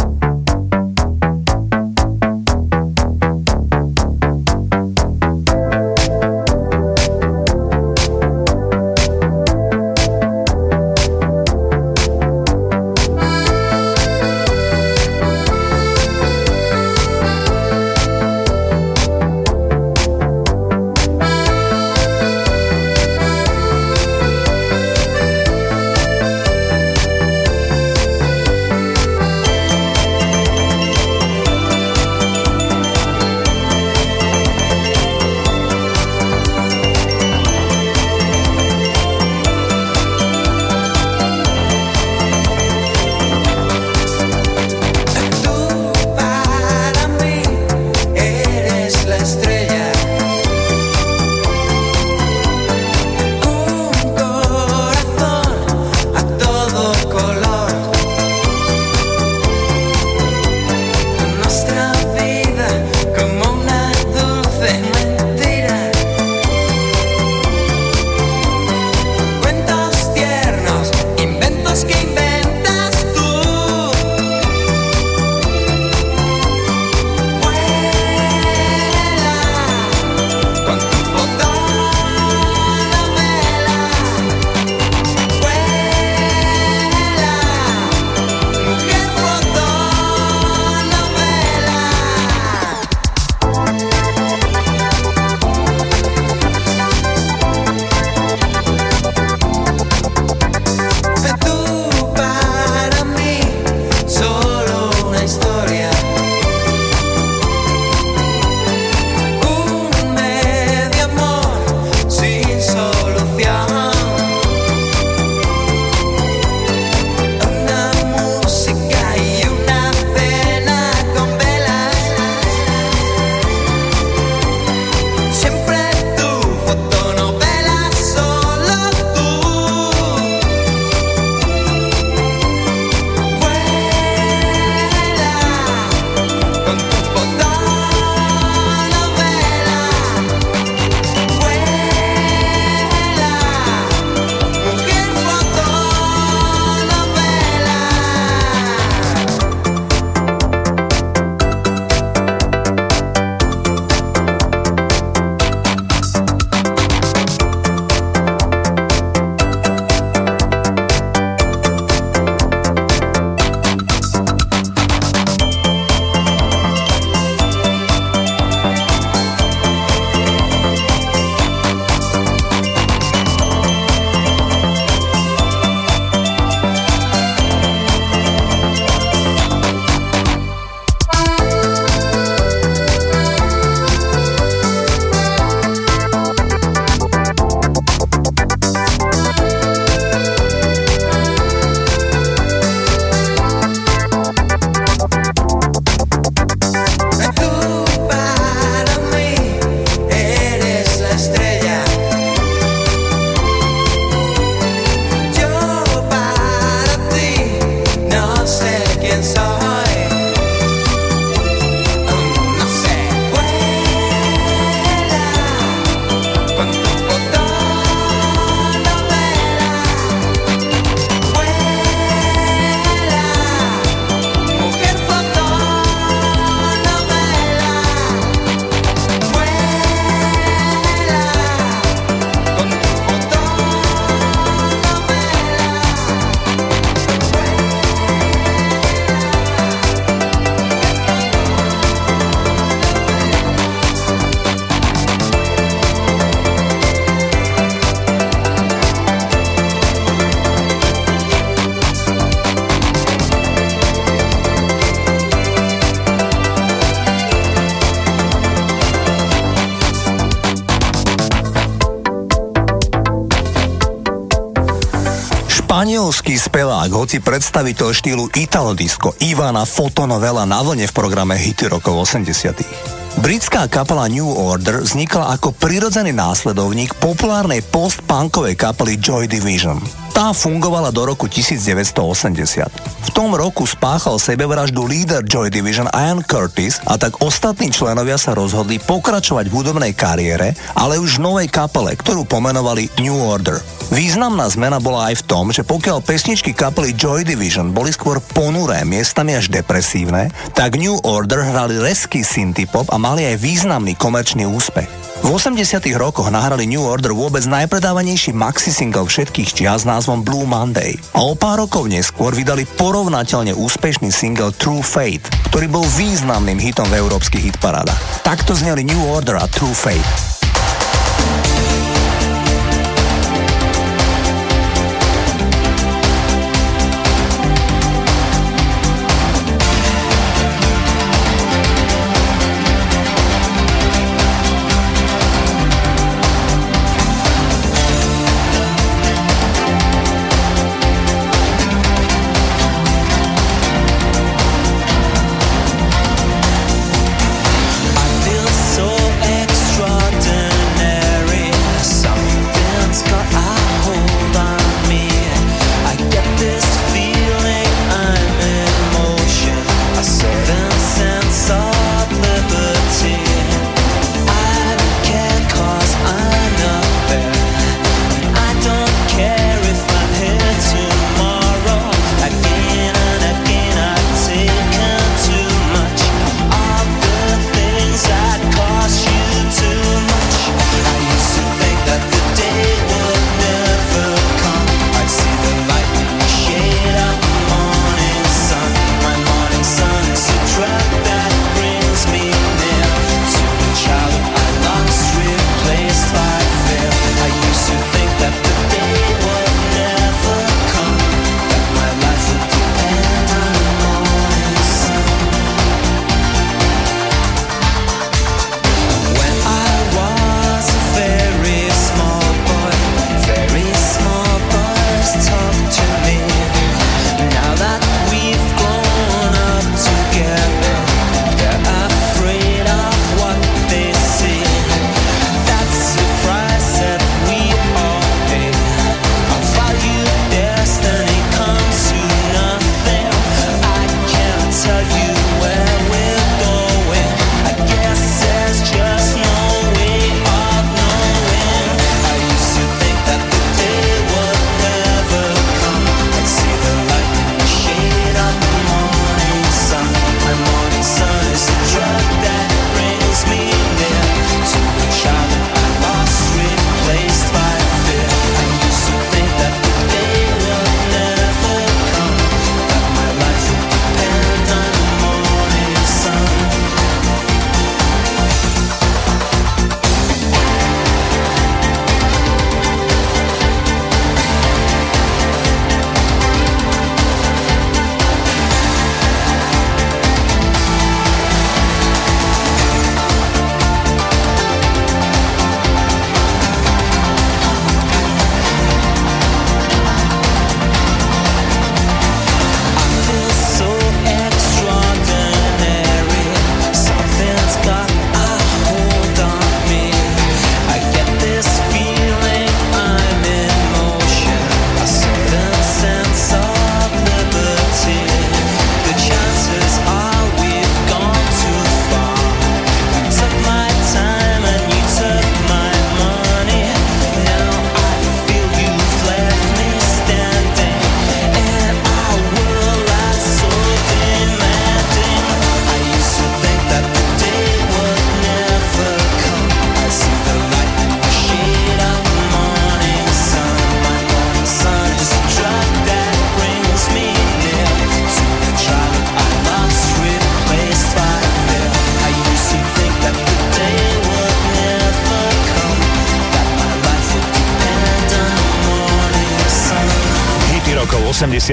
rakúsky 266.11 266.35
spevák, 266.35 266.91
hoci 266.91 267.23
predstaviteľ 267.23 267.87
štýlu 267.95 268.35
Italo 268.35 268.75
Disco 268.75 269.15
Ivana 269.23 269.63
Fotonovela 269.63 270.43
na 270.43 270.59
vlne 270.59 270.83
v 270.83 270.91
programe 270.91 271.39
Hity 271.39 271.71
rokov 271.71 272.03
80. 272.03 273.23
Britská 273.23 273.71
kapela 273.71 274.11
New 274.11 274.27
Order 274.27 274.83
vznikla 274.83 275.31
ako 275.39 275.55
prirodzený 275.55 276.11
následovník 276.11 276.99
populárnej 276.99 277.63
post-punkovej 277.63 278.59
kapely 278.59 278.99
Joy 278.99 279.31
Division. 279.31 280.00
Tá 280.11 280.35
fungovala 280.35 280.91
do 280.91 281.07
roku 281.07 281.31
1980. 281.31 282.67
V 283.07 283.09
tom 283.15 283.31
roku 283.31 283.63
spáchal 283.63 284.19
sebevraždu 284.19 284.83
líder 284.83 285.23
Joy 285.23 285.47
Division 285.47 285.87
Ian 285.87 286.19
Curtis 286.19 286.83
a 286.83 286.99
tak 286.99 287.23
ostatní 287.23 287.71
členovia 287.71 288.19
sa 288.19 288.35
rozhodli 288.35 288.75
pokračovať 288.83 289.47
v 289.47 289.55
hudobnej 289.55 289.95
kariére, 289.95 290.51
ale 290.75 290.99
už 290.99 291.15
v 291.15 291.23
novej 291.23 291.47
kapele, 291.47 291.95
ktorú 291.95 292.27
pomenovali 292.27 292.91
New 292.99 293.15
Order. 293.23 293.63
Významná 293.87 294.51
zmena 294.51 294.83
bola 294.83 295.15
aj 295.15 295.23
v 295.23 295.27
tom, 295.31 295.47
že 295.55 295.63
pokiaľ 295.63 296.03
pesničky 296.03 296.51
kapely 296.51 296.91
Joy 296.91 297.23
Division 297.23 297.71
boli 297.71 297.95
skôr 297.95 298.19
ponuré, 298.19 298.83
miestami 298.83 299.39
až 299.39 299.47
depresívne, 299.47 300.27
tak 300.51 300.75
New 300.75 300.99
Order 301.07 301.39
hrali 301.39 301.79
reský 301.79 302.19
synthpop 302.19 302.91
a 302.91 302.99
mali 302.99 303.31
aj 303.31 303.39
významný 303.39 303.95
komerčný 303.95 304.43
úspech. 304.43 305.10
V 305.21 305.29
80 305.29 305.85
rokoch 306.01 306.33
nahrali 306.33 306.65
New 306.65 306.81
Order 306.81 307.13
vôbec 307.13 307.45
najpredávanejší 307.45 308.33
maxi 308.33 308.73
single 308.73 309.05
všetkých 309.05 309.53
čias 309.53 309.85
s 309.85 309.89
názvom 309.89 310.25
Blue 310.25 310.49
Monday 310.49 310.97
a 311.13 311.21
o 311.21 311.37
pár 311.37 311.61
rokov 311.61 311.85
neskôr 311.85 312.33
vydali 312.33 312.65
porovnateľne 312.65 313.53
úspešný 313.53 314.09
single 314.09 314.49
True 314.49 314.81
Fate, 314.81 315.29
ktorý 315.53 315.69
bol 315.69 315.85
významným 315.93 316.57
hitom 316.57 316.89
v 316.89 317.05
európskych 317.05 317.53
hitparádach. 317.53 318.25
Takto 318.25 318.57
zneli 318.57 318.81
New 318.81 319.13
Order 319.13 319.37
a 319.37 319.45
True 319.45 319.77
Fate. 319.77 320.40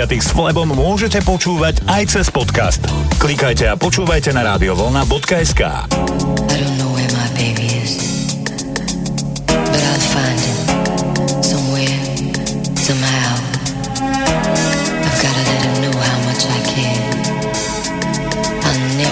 Svetých 0.09 0.24
s 0.24 0.32
Flebom 0.32 0.72
môžete 0.72 1.20
počúvať 1.20 1.85
aj 1.85 2.02
cez 2.09 2.32
podcast. 2.32 2.80
Klikajte 3.20 3.68
a 3.68 3.76
počúvajte 3.76 4.32
na 4.32 4.40
radiovolna.sk 4.56 5.60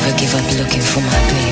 I 0.00 0.12
give 0.16 0.32
up 0.32 0.48
looking 0.56 0.80
for 0.80 1.04
my 1.04 1.12
baby. 1.28 1.45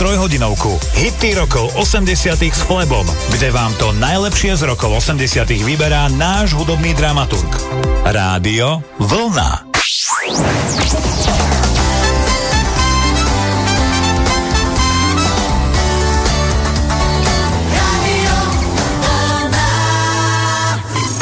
trojhodinovku. 0.00 0.80
Hity 0.96 1.36
rokov 1.36 1.76
80 1.76 2.40
s 2.40 2.64
Flebom, 2.64 3.04
kde 3.36 3.52
vám 3.52 3.68
to 3.76 3.92
najlepšie 3.92 4.56
z 4.56 4.64
rokov 4.64 4.96
80 4.96 5.44
vyberá 5.60 6.08
náš 6.16 6.56
hudobný 6.56 6.96
dramaturg. 6.96 7.52
Rádio 8.08 8.80
Vlna. 8.96 9.68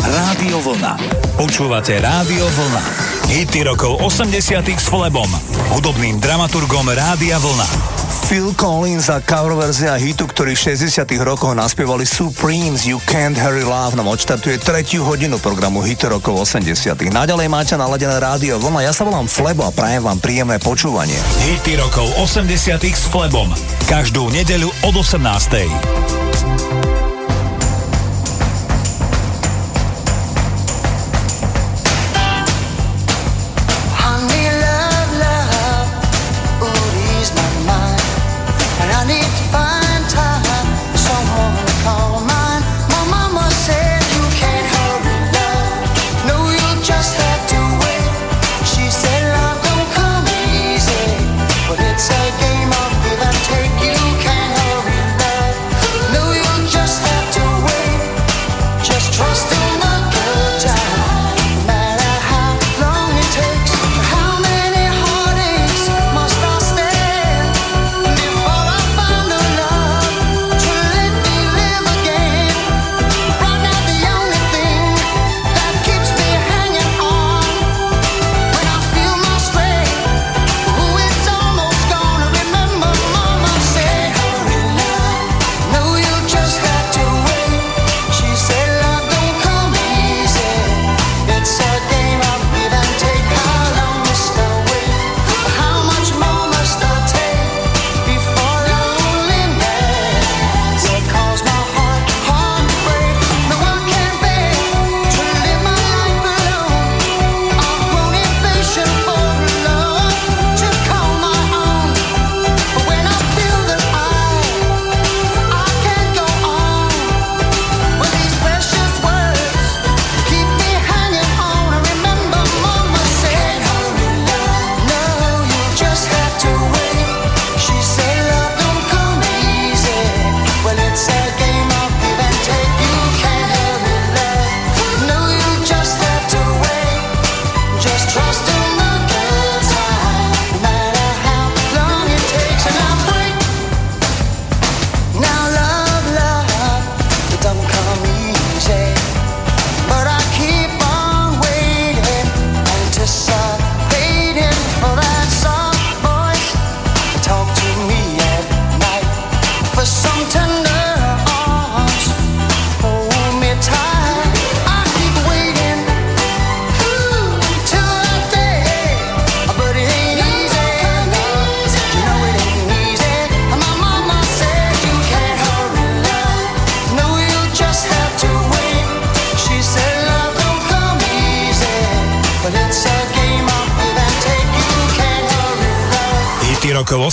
Rádio 0.07 0.57
Vlna. 0.63 0.93
Počúvate 1.35 1.99
Rádio 1.99 2.47
Vlna. 2.47 2.83
Hity 3.27 3.67
rokov 3.67 3.99
80 4.07 4.39
s 4.71 4.87
Flebom, 4.87 5.27
hudobným 5.75 6.23
dramaturgom 6.23 6.87
Rádia 6.95 7.43
Vlna. 7.43 7.98
Phil 8.29 8.53
Collins 8.53 9.09
a 9.09 9.25
cover 9.25 9.57
verzia 9.57 9.97
hitu, 9.97 10.29
ktorý 10.29 10.53
v 10.53 10.77
60 10.77 11.01
rokoch 11.25 11.57
naspievali 11.57 12.05
Supremes 12.05 12.85
You 12.85 13.01
Can't 13.09 13.41
Hurry 13.41 13.65
Love 13.65 13.97
nám 13.97 14.05
odštartuje 14.05 14.61
tretiu 14.61 15.01
hodinu 15.01 15.41
programu 15.41 15.81
hit 15.81 16.05
rokov 16.05 16.45
80 16.45 17.09
Naďalej 17.09 17.49
máte 17.49 17.73
naladené 17.81 18.21
rádio 18.21 18.61
Vlna, 18.61 18.85
ja 18.85 18.93
sa 18.93 19.09
volám 19.09 19.25
Flebo 19.25 19.65
a 19.65 19.73
prajem 19.73 20.05
vám 20.05 20.21
príjemné 20.21 20.61
počúvanie. 20.61 21.17
Hity 21.49 21.81
rokov 21.81 22.05
80 22.21 22.77
s 22.85 23.09
Flebom. 23.09 23.49
Každú 23.89 24.29
nedeľu 24.29 24.69
od 24.85 25.01
18. 25.01 25.98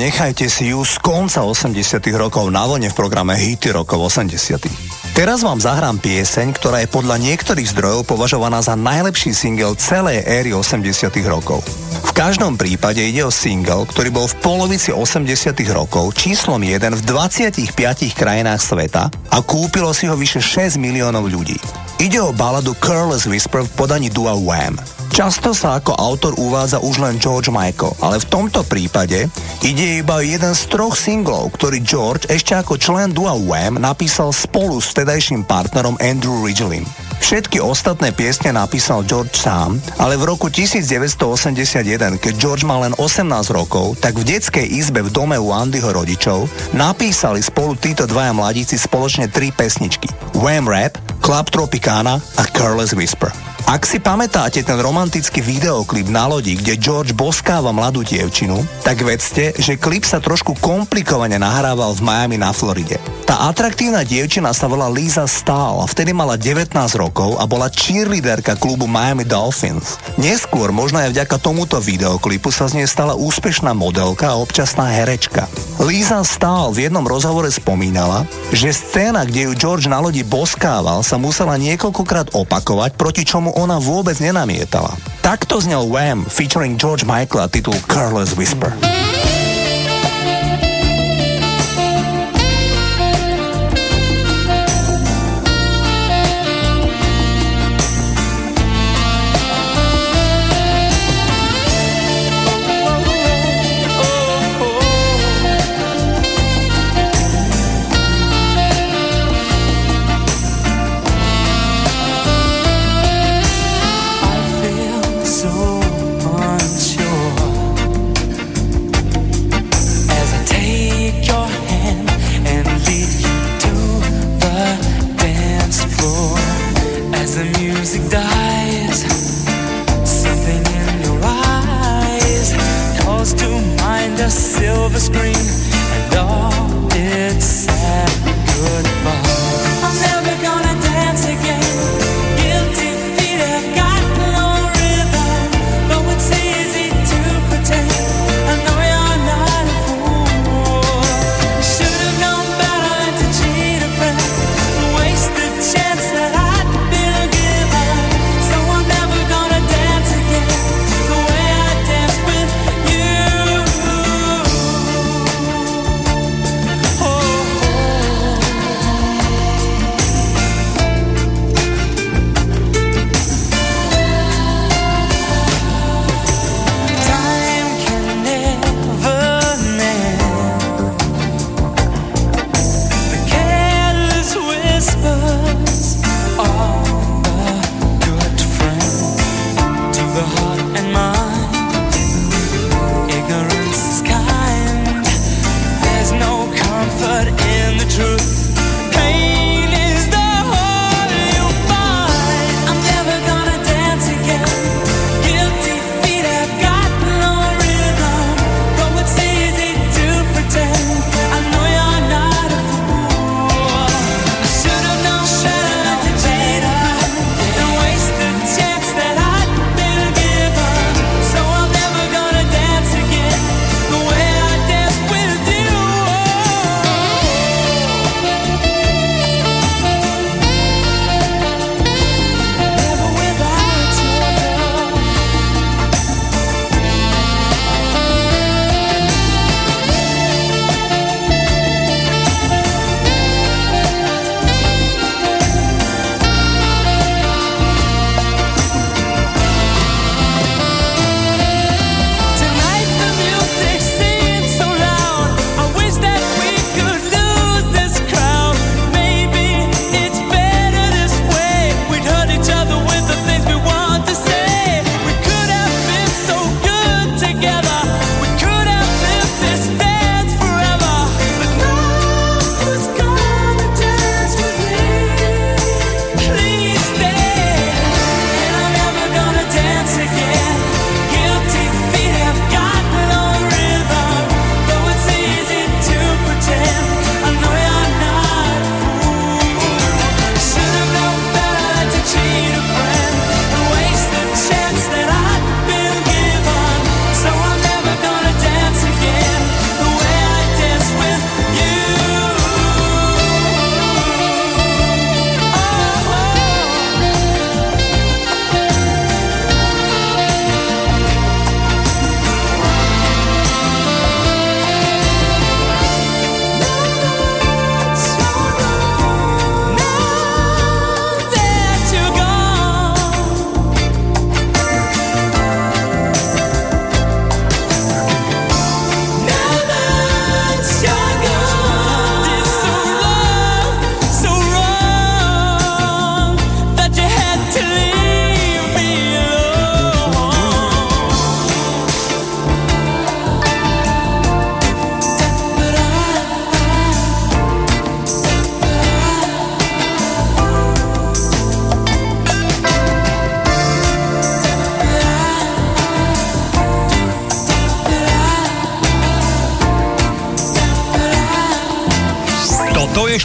nechajte 0.00 0.48
si 0.48 0.72
ju 0.72 0.80
z 0.80 0.96
konca 1.04 1.44
80 1.44 1.76
rokov 2.16 2.48
na 2.48 2.64
vlne 2.64 2.88
v 2.88 2.96
programe 2.96 3.36
Hity 3.36 3.76
rokov 3.76 4.08
80 4.08 4.96
Teraz 5.12 5.44
vám 5.44 5.60
zahrám 5.60 6.00
pieseň, 6.00 6.56
ktorá 6.56 6.80
je 6.80 6.88
podľa 6.88 7.20
niektorých 7.20 7.76
zdrojov 7.76 8.08
považovaná 8.08 8.64
za 8.64 8.72
najlepší 8.72 9.36
single 9.36 9.76
celej 9.76 10.24
éry 10.24 10.56
80 10.56 11.12
rokov. 11.28 11.60
V 12.00 12.12
každom 12.16 12.56
prípade 12.56 13.04
ide 13.04 13.20
o 13.20 13.28
single, 13.28 13.84
ktorý 13.84 14.08
bol 14.08 14.24
v 14.24 14.38
polovici 14.40 14.88
80 14.88 15.52
rokov 15.76 16.16
číslom 16.16 16.64
1 16.64 16.80
v 16.96 17.02
25 17.04 17.76
krajinách 18.16 18.62
sveta 18.64 19.12
a 19.12 19.38
kúpilo 19.44 19.92
si 19.92 20.08
ho 20.08 20.16
vyše 20.16 20.40
6 20.40 20.80
miliónov 20.80 21.28
ľudí. 21.28 21.60
Ide 22.00 22.24
o 22.24 22.32
baladu 22.32 22.72
Careless 22.80 23.28
Whisper 23.28 23.68
v 23.68 23.70
podaní 23.76 24.08
dua 24.08 24.32
Wham. 24.32 24.80
Často 25.10 25.50
sa 25.50 25.82
ako 25.82 25.98
autor 25.98 26.38
uvádza 26.38 26.78
už 26.78 27.02
len 27.02 27.18
George 27.18 27.50
Michael, 27.50 27.98
ale 27.98 28.22
v 28.22 28.30
tomto 28.30 28.62
prípade 28.62 29.26
ide 29.66 30.06
iba 30.06 30.22
jeden 30.22 30.54
z 30.54 30.62
troch 30.70 30.94
singlov, 30.94 31.50
ktorý 31.58 31.82
George 31.82 32.30
ešte 32.30 32.54
ako 32.54 32.78
člen 32.78 33.10
dua 33.10 33.34
Wham 33.34 33.82
napísal 33.82 34.30
spolu 34.30 34.78
s 34.78 34.94
vtedajším 34.94 35.42
partnerom 35.50 35.98
Andrew 35.98 36.46
Ridgelym. 36.46 36.86
Všetky 37.20 37.58
ostatné 37.58 38.14
piesne 38.14 38.54
napísal 38.54 39.02
George 39.02 39.34
sám, 39.34 39.82
ale 39.98 40.14
v 40.14 40.30
roku 40.30 40.46
1981, 40.46 42.16
keď 42.16 42.32
George 42.38 42.62
mal 42.62 42.86
len 42.86 42.94
18 42.94 43.26
rokov, 43.50 43.98
tak 43.98 44.14
v 44.14 44.24
detskej 44.24 44.66
izbe 44.66 45.02
v 45.02 45.10
dome 45.10 45.36
u 45.36 45.50
Andyho 45.50 45.90
rodičov 45.90 46.46
napísali 46.70 47.42
spolu 47.42 47.74
títo 47.74 48.06
dvaja 48.06 48.30
mladíci 48.30 48.78
spoločne 48.78 49.26
tri 49.26 49.50
pesničky. 49.50 50.06
Wham 50.38 50.70
Rap, 50.70 50.96
Club 51.18 51.50
Tropicana 51.50 52.22
a 52.38 52.42
Careless 52.46 52.94
Whisper. 52.94 53.49
Ak 53.70 53.86
si 53.86 54.02
pamätáte 54.02 54.66
ten 54.66 54.82
romantický 54.82 55.38
videoklip 55.38 56.10
na 56.10 56.26
lodi, 56.26 56.58
kde 56.58 56.74
George 56.74 57.14
boskáva 57.14 57.70
mladú 57.70 58.02
dievčinu, 58.02 58.66
tak 58.82 58.98
vedzte, 59.06 59.54
že 59.62 59.78
klip 59.78 60.02
sa 60.02 60.18
trošku 60.18 60.58
komplikovane 60.58 61.38
nahrával 61.38 61.94
v 61.94 62.02
Miami 62.02 62.34
na 62.34 62.50
Floride. 62.50 62.98
Tá 63.30 63.46
atraktívna 63.46 64.02
dievčina 64.02 64.50
sa 64.50 64.66
volá 64.66 64.90
Lisa 64.90 65.22
Stahl 65.22 65.86
vtedy 65.86 66.10
mala 66.10 66.34
19 66.34 66.74
rokov 66.98 67.38
a 67.38 67.46
bola 67.46 67.70
cheerleaderka 67.70 68.58
klubu 68.58 68.90
Miami 68.90 69.22
Dolphins. 69.22 70.02
Neskôr, 70.18 70.74
možno 70.74 70.98
aj 70.98 71.14
vďaka 71.14 71.38
tomuto 71.38 71.78
videoklipu, 71.78 72.50
sa 72.50 72.66
z 72.66 72.82
nej 72.82 72.90
stala 72.90 73.14
úspešná 73.14 73.70
modelka 73.70 74.34
a 74.34 74.40
občasná 74.42 74.90
herečka. 74.90 75.46
Lisa 75.78 76.26
Stahl 76.26 76.74
v 76.74 76.90
jednom 76.90 77.06
rozhovore 77.06 77.46
spomínala, 77.54 78.26
že 78.50 78.74
scéna, 78.74 79.22
kde 79.22 79.46
ju 79.46 79.54
George 79.54 79.86
na 79.86 80.02
lodi 80.02 80.26
boskával, 80.26 81.06
sa 81.06 81.14
musela 81.14 81.54
niekoľkokrát 81.54 82.34
opakovať, 82.34 82.98
proti 82.98 83.22
čomu 83.22 83.54
ona 83.54 83.78
vôbec 83.78 84.18
nenamietala. 84.18 84.90
Takto 85.22 85.62
znel 85.62 85.86
Wham 85.86 86.26
featuring 86.26 86.74
George 86.74 87.06
Michael 87.06 87.46
a 87.46 87.48
titul 87.48 87.78
Careless 87.86 88.34
Whisper. 88.34 88.74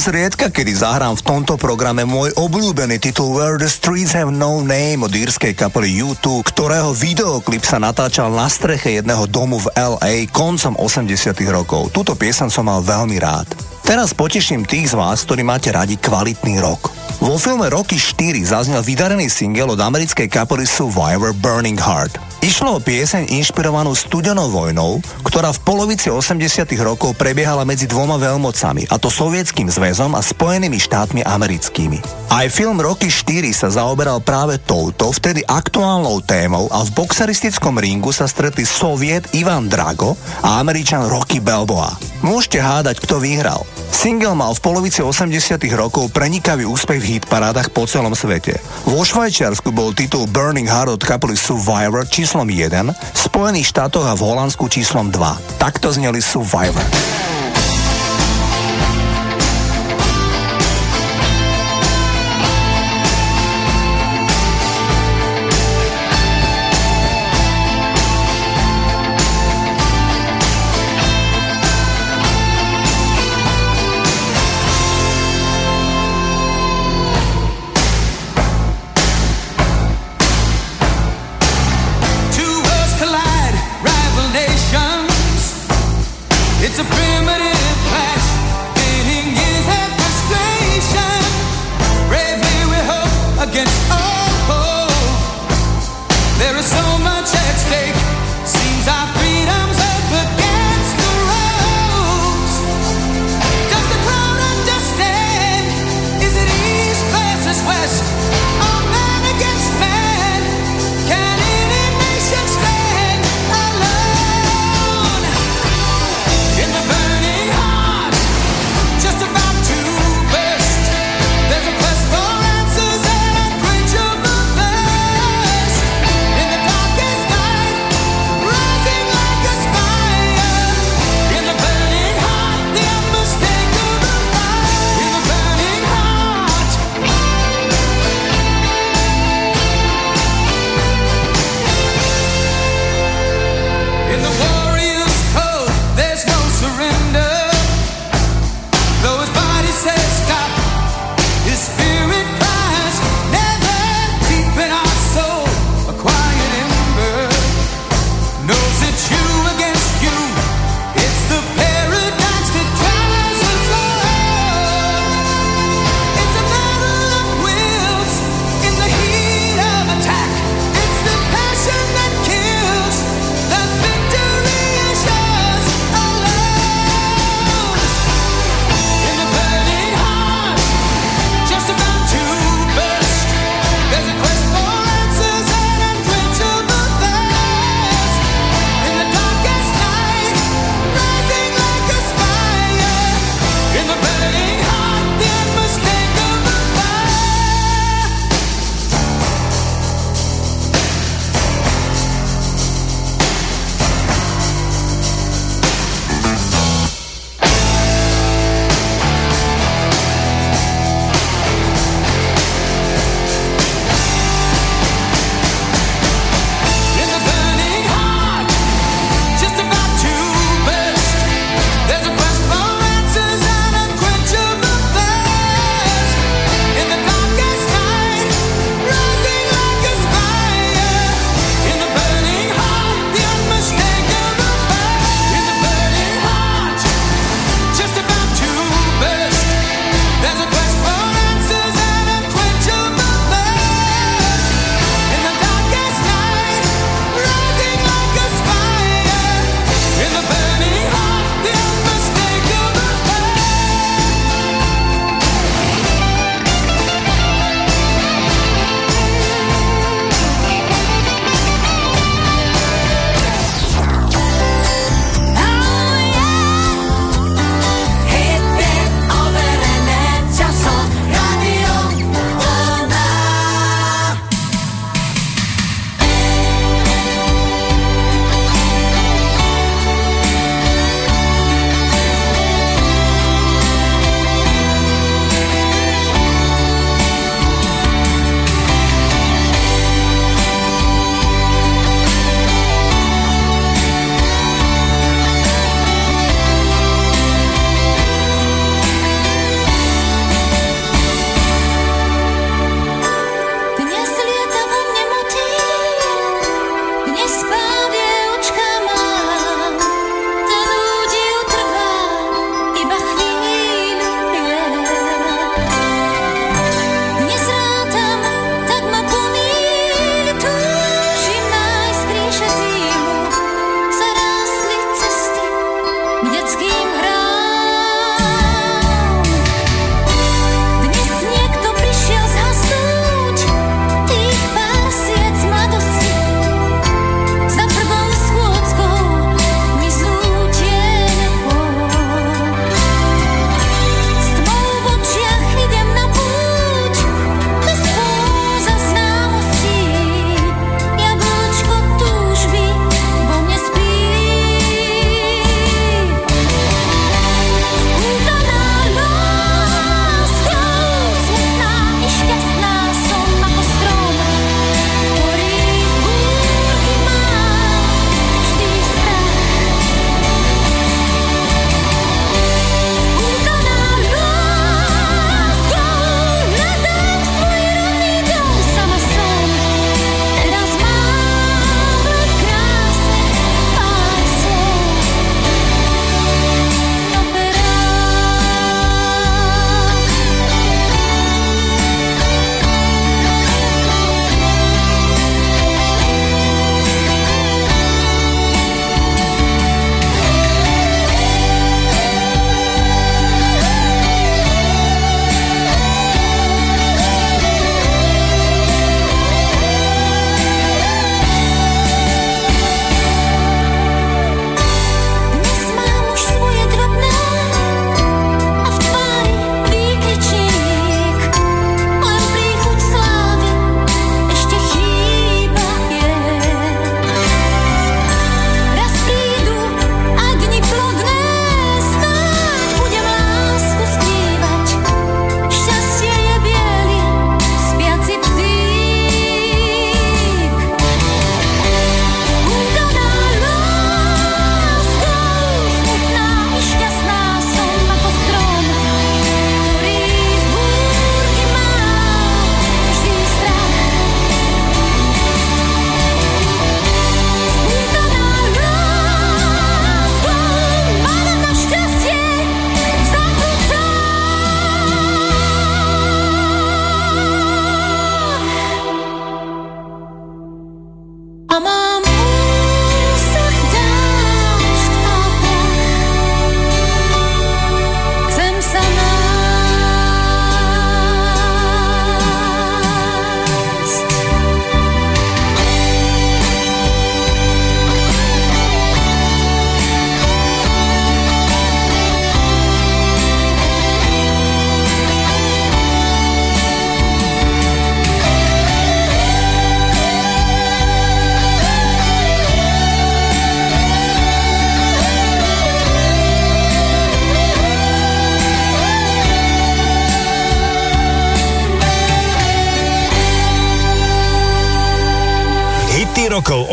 Zriedka, 0.00 0.48
kedy 0.48 0.72
zahrám 0.72 1.12
v 1.12 1.26
tomto 1.28 1.60
programe 1.60 2.08
môj 2.08 2.32
obľúbený 2.40 2.96
titul 2.96 3.36
Where 3.36 3.60
the 3.60 3.68
Streets 3.68 4.16
Have 4.16 4.32
No 4.32 4.64
Name 4.64 5.04
od 5.04 5.12
írskej 5.12 5.52
kapely 5.52 6.00
U2, 6.00 6.40
ktorého 6.40 6.96
videoklip 6.96 7.60
sa 7.60 7.76
natáčal 7.76 8.32
na 8.32 8.48
streche 8.48 8.96
jedného 8.96 9.28
domu 9.28 9.60
v 9.60 9.68
LA 9.76 10.24
koncom 10.32 10.72
80 10.80 11.36
rokov. 11.52 11.92
Túto 11.92 12.16
piesan 12.16 12.48
som 12.48 12.64
mal 12.64 12.80
veľmi 12.80 13.20
rád. 13.20 13.52
Teraz 13.84 14.16
poteším 14.16 14.64
tých 14.64 14.90
z 14.90 14.96
vás, 14.96 15.20
ktorí 15.28 15.44
máte 15.44 15.68
radi 15.68 16.00
kvalitný 16.00 16.64
rok. 16.64 16.99
Vo 17.20 17.36
filme 17.36 17.68
Rocky 17.68 18.00
4 18.00 18.32
zaznel 18.48 18.80
vydarený 18.80 19.28
single 19.28 19.76
od 19.76 19.80
americkej 19.84 20.24
kapely 20.24 20.64
Survivor 20.64 21.36
Burning 21.36 21.76
Heart. 21.76 22.16
Išlo 22.40 22.80
o 22.80 22.80
pieseň 22.80 23.36
inšpirovanú 23.36 23.92
studenou 23.92 24.48
vojnou, 24.48 25.04
ktorá 25.20 25.52
v 25.52 25.60
polovici 25.60 26.08
80 26.08 26.64
rokov 26.80 27.12
prebiehala 27.20 27.68
medzi 27.68 27.84
dvoma 27.84 28.16
veľmocami, 28.16 28.88
a 28.88 28.96
to 28.96 29.12
Sovietským 29.12 29.68
zväzom 29.68 30.16
a 30.16 30.24
Spojenými 30.24 30.80
štátmi 30.80 31.20
americkými. 31.20 32.00
Aj 32.32 32.48
film 32.48 32.80
Rocky 32.80 33.12
4 33.12 33.52
sa 33.52 33.68
zaoberal 33.68 34.24
práve 34.24 34.56
touto, 34.56 35.12
vtedy 35.12 35.44
aktuálnou 35.44 36.24
témou 36.24 36.72
a 36.72 36.80
v 36.88 37.04
boxeristickom 37.04 37.76
ringu 37.76 38.16
sa 38.16 38.24
stretli 38.24 38.64
Soviet 38.64 39.28
Ivan 39.36 39.68
Drago 39.68 40.16
a 40.40 40.56
Američan 40.56 41.04
Rocky 41.04 41.44
Balboa. 41.44 41.92
Môžete 42.24 42.64
hádať, 42.64 43.04
kto 43.04 43.20
vyhral. 43.20 43.68
Single 43.92 44.32
mal 44.32 44.56
v 44.56 44.64
polovici 44.64 45.04
80 45.04 45.60
rokov 45.76 46.08
prenikavý 46.08 46.64
úspech 46.64 47.00
v 47.04 47.09
hitparádach 47.18 47.74
po 47.74 47.88
celom 47.88 48.14
svete. 48.14 48.60
Vo 48.86 49.02
Švajčiarsku 49.02 49.74
bol 49.74 49.90
titul 49.90 50.30
Burning 50.30 50.70
Heart 50.70 51.00
od 51.00 51.02
kapely 51.02 51.34
Survivor 51.34 52.06
číslom 52.06 52.46
1, 52.46 52.70
v 52.94 53.18
Spojených 53.18 53.74
štátoch 53.74 54.06
a 54.06 54.14
v 54.14 54.22
Holandsku 54.22 54.70
číslom 54.70 55.10
2. 55.10 55.58
Takto 55.58 55.90
zneli 55.90 56.22
Survivor. 56.22 56.86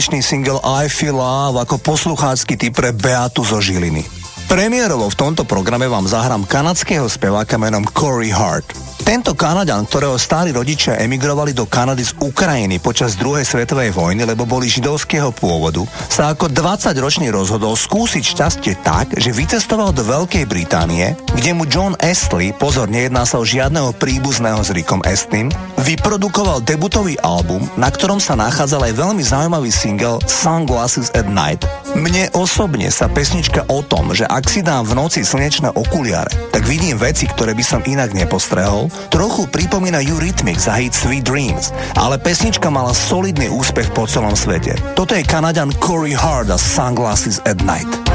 Tanečný 0.00 0.24
single 0.24 0.64
I 0.64 0.88
Feel 0.88 1.12
Love 1.12 1.60
ako 1.60 1.76
posluchácky 1.76 2.56
typ 2.56 2.72
pre 2.72 2.88
Beatu 2.88 3.44
zo 3.44 3.60
Žiliny. 3.60 4.00
Premiérovo 4.48 5.12
v 5.12 5.12
tomto 5.12 5.44
programe 5.44 5.92
vám 5.92 6.08
zahrám 6.08 6.48
kanadského 6.48 7.04
speváka 7.04 7.60
menom 7.60 7.84
Corey 7.84 8.32
Hart. 8.32 8.79
Tento 9.00 9.32
Kanaďan, 9.32 9.88
ktorého 9.88 10.20
starí 10.20 10.52
rodičia 10.52 11.00
emigrovali 11.00 11.56
do 11.56 11.64
Kanady 11.64 12.04
z 12.04 12.12
Ukrajiny 12.20 12.78
počas 12.84 13.16
druhej 13.16 13.48
svetovej 13.48 13.96
vojny, 13.96 14.28
lebo 14.28 14.44
boli 14.44 14.68
židovského 14.68 15.32
pôvodu, 15.32 15.82
sa 16.06 16.36
ako 16.36 16.52
20-ročný 16.52 17.32
rozhodol 17.32 17.74
skúsiť 17.74 18.22
šťastie 18.22 18.72
tak, 18.84 19.16
že 19.16 19.32
vycestoval 19.32 19.96
do 19.96 20.04
Veľkej 20.04 20.44
Británie, 20.44 21.16
kde 21.32 21.50
mu 21.56 21.64
John 21.64 21.96
Astley, 21.98 22.52
pozor, 22.52 22.92
nejedná 22.92 23.24
sa 23.24 23.40
o 23.40 23.48
žiadneho 23.48 23.96
príbuzného 23.96 24.60
s 24.60 24.70
Rickom 24.70 25.00
Astlem, 25.08 25.48
vyprodukoval 25.80 26.60
debutový 26.60 27.16
album, 27.24 27.64
na 27.80 27.88
ktorom 27.88 28.20
sa 28.20 28.36
nachádzal 28.36 28.84
aj 28.84 28.94
veľmi 29.00 29.22
zaujímavý 29.24 29.72
single 29.72 30.20
Sunglasses 30.28 31.08
at 31.16 31.24
Night. 31.24 31.64
Mne 32.00 32.32
osobne 32.32 32.88
sa 32.88 33.12
pesnička 33.12 33.68
o 33.68 33.84
tom, 33.84 34.16
že 34.16 34.24
ak 34.24 34.48
si 34.48 34.64
dám 34.64 34.88
v 34.88 34.96
noci 34.96 35.20
slnečné 35.20 35.76
okuliare, 35.76 36.32
tak 36.48 36.64
vidím 36.64 36.96
veci, 36.96 37.28
ktoré 37.28 37.52
by 37.52 37.60
som 37.60 37.84
inak 37.84 38.16
nepostrehol, 38.16 38.88
trochu 39.12 39.44
pripomína 39.52 40.00
Eurythmics 40.00 40.64
za 40.64 40.80
hit 40.80 40.96
Sweet 40.96 41.28
Dreams, 41.28 41.76
ale 42.00 42.16
pesnička 42.16 42.72
mala 42.72 42.96
solidný 42.96 43.52
úspech 43.52 43.92
po 43.92 44.08
celom 44.08 44.32
svete. 44.32 44.80
Toto 44.96 45.12
je 45.12 45.28
Kanaďan 45.28 45.76
Corey 45.76 46.16
Hart 46.16 46.48
a 46.48 46.56
Sunglasses 46.56 47.36
at 47.44 47.60
Night. 47.68 48.09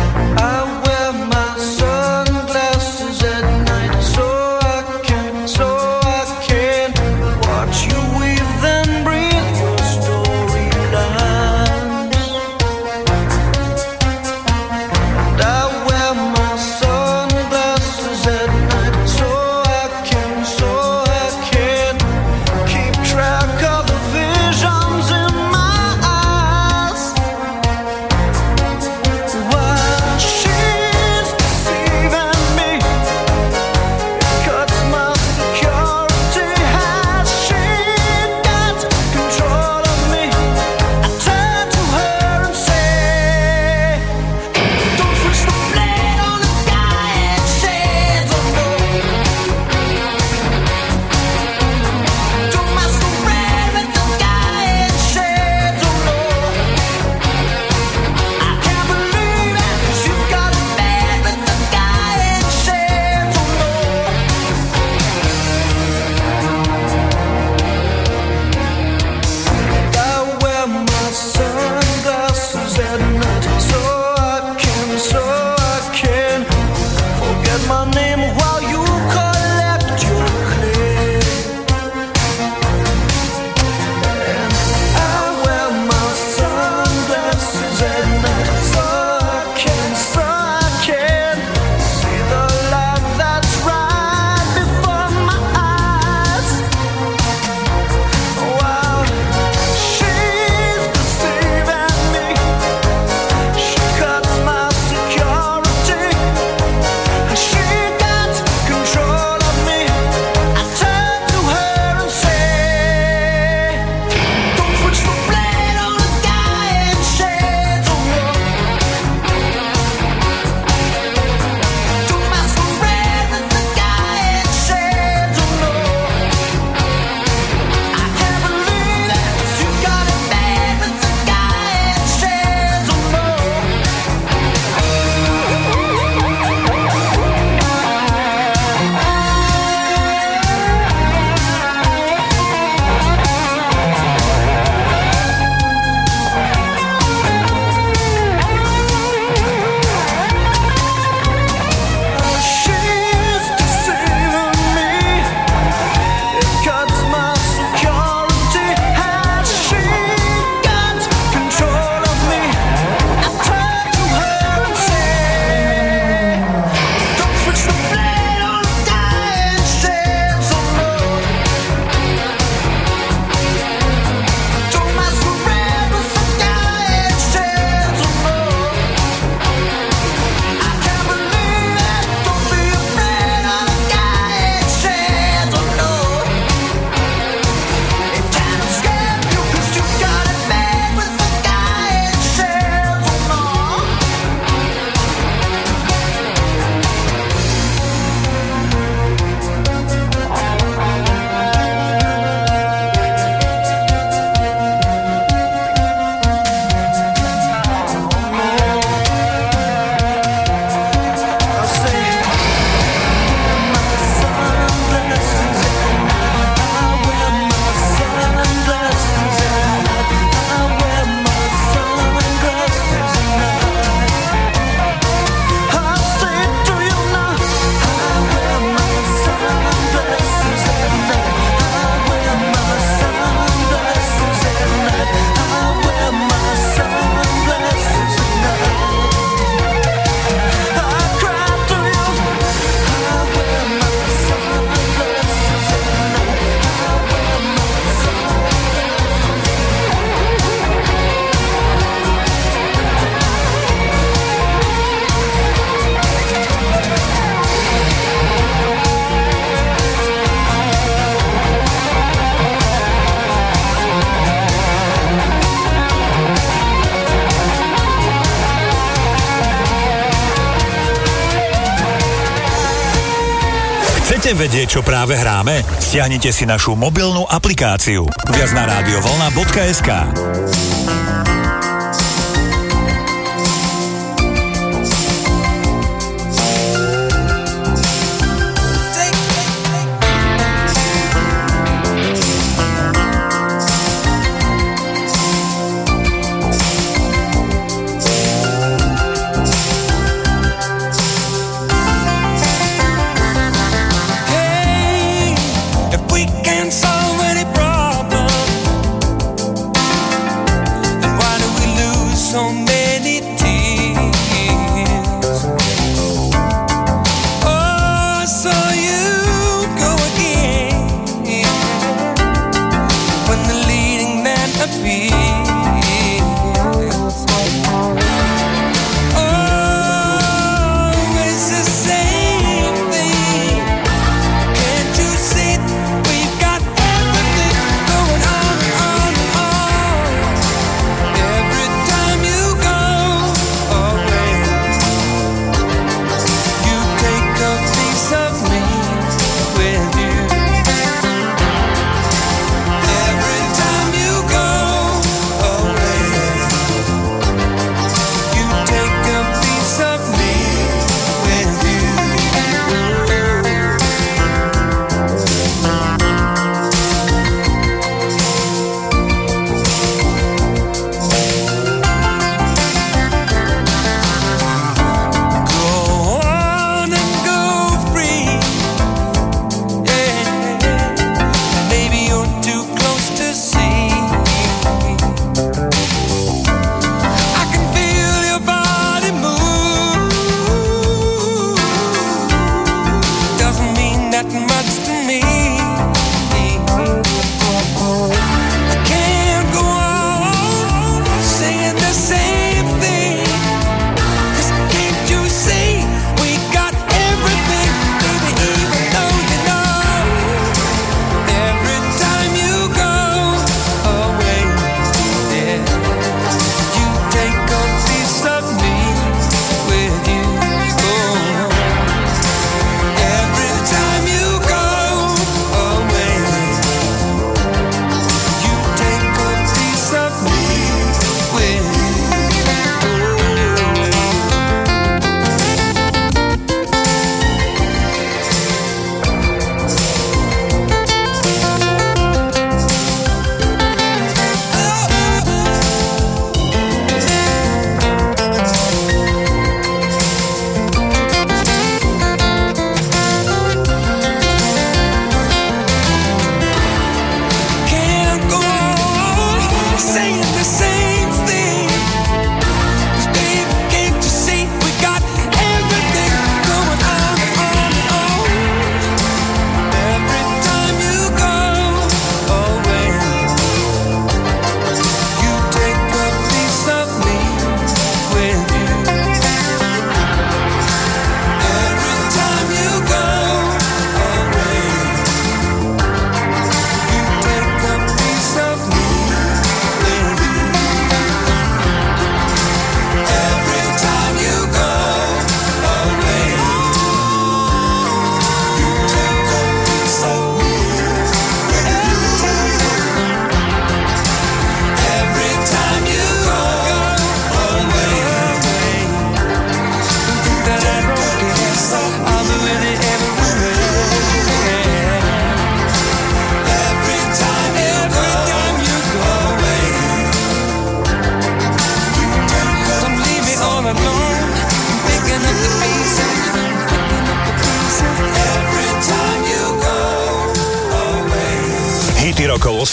vedieť, 274.35 274.77
čo 274.77 274.81
práve 274.83 275.15
hráme? 275.15 275.63
Stiahnite 275.79 276.35
si 276.35 276.43
našu 276.43 276.75
mobilnú 276.75 277.23
aplikáciu. 277.25 278.03
Viac 278.29 278.51
na 278.51 278.67
rádiovolna.sk 278.67 279.89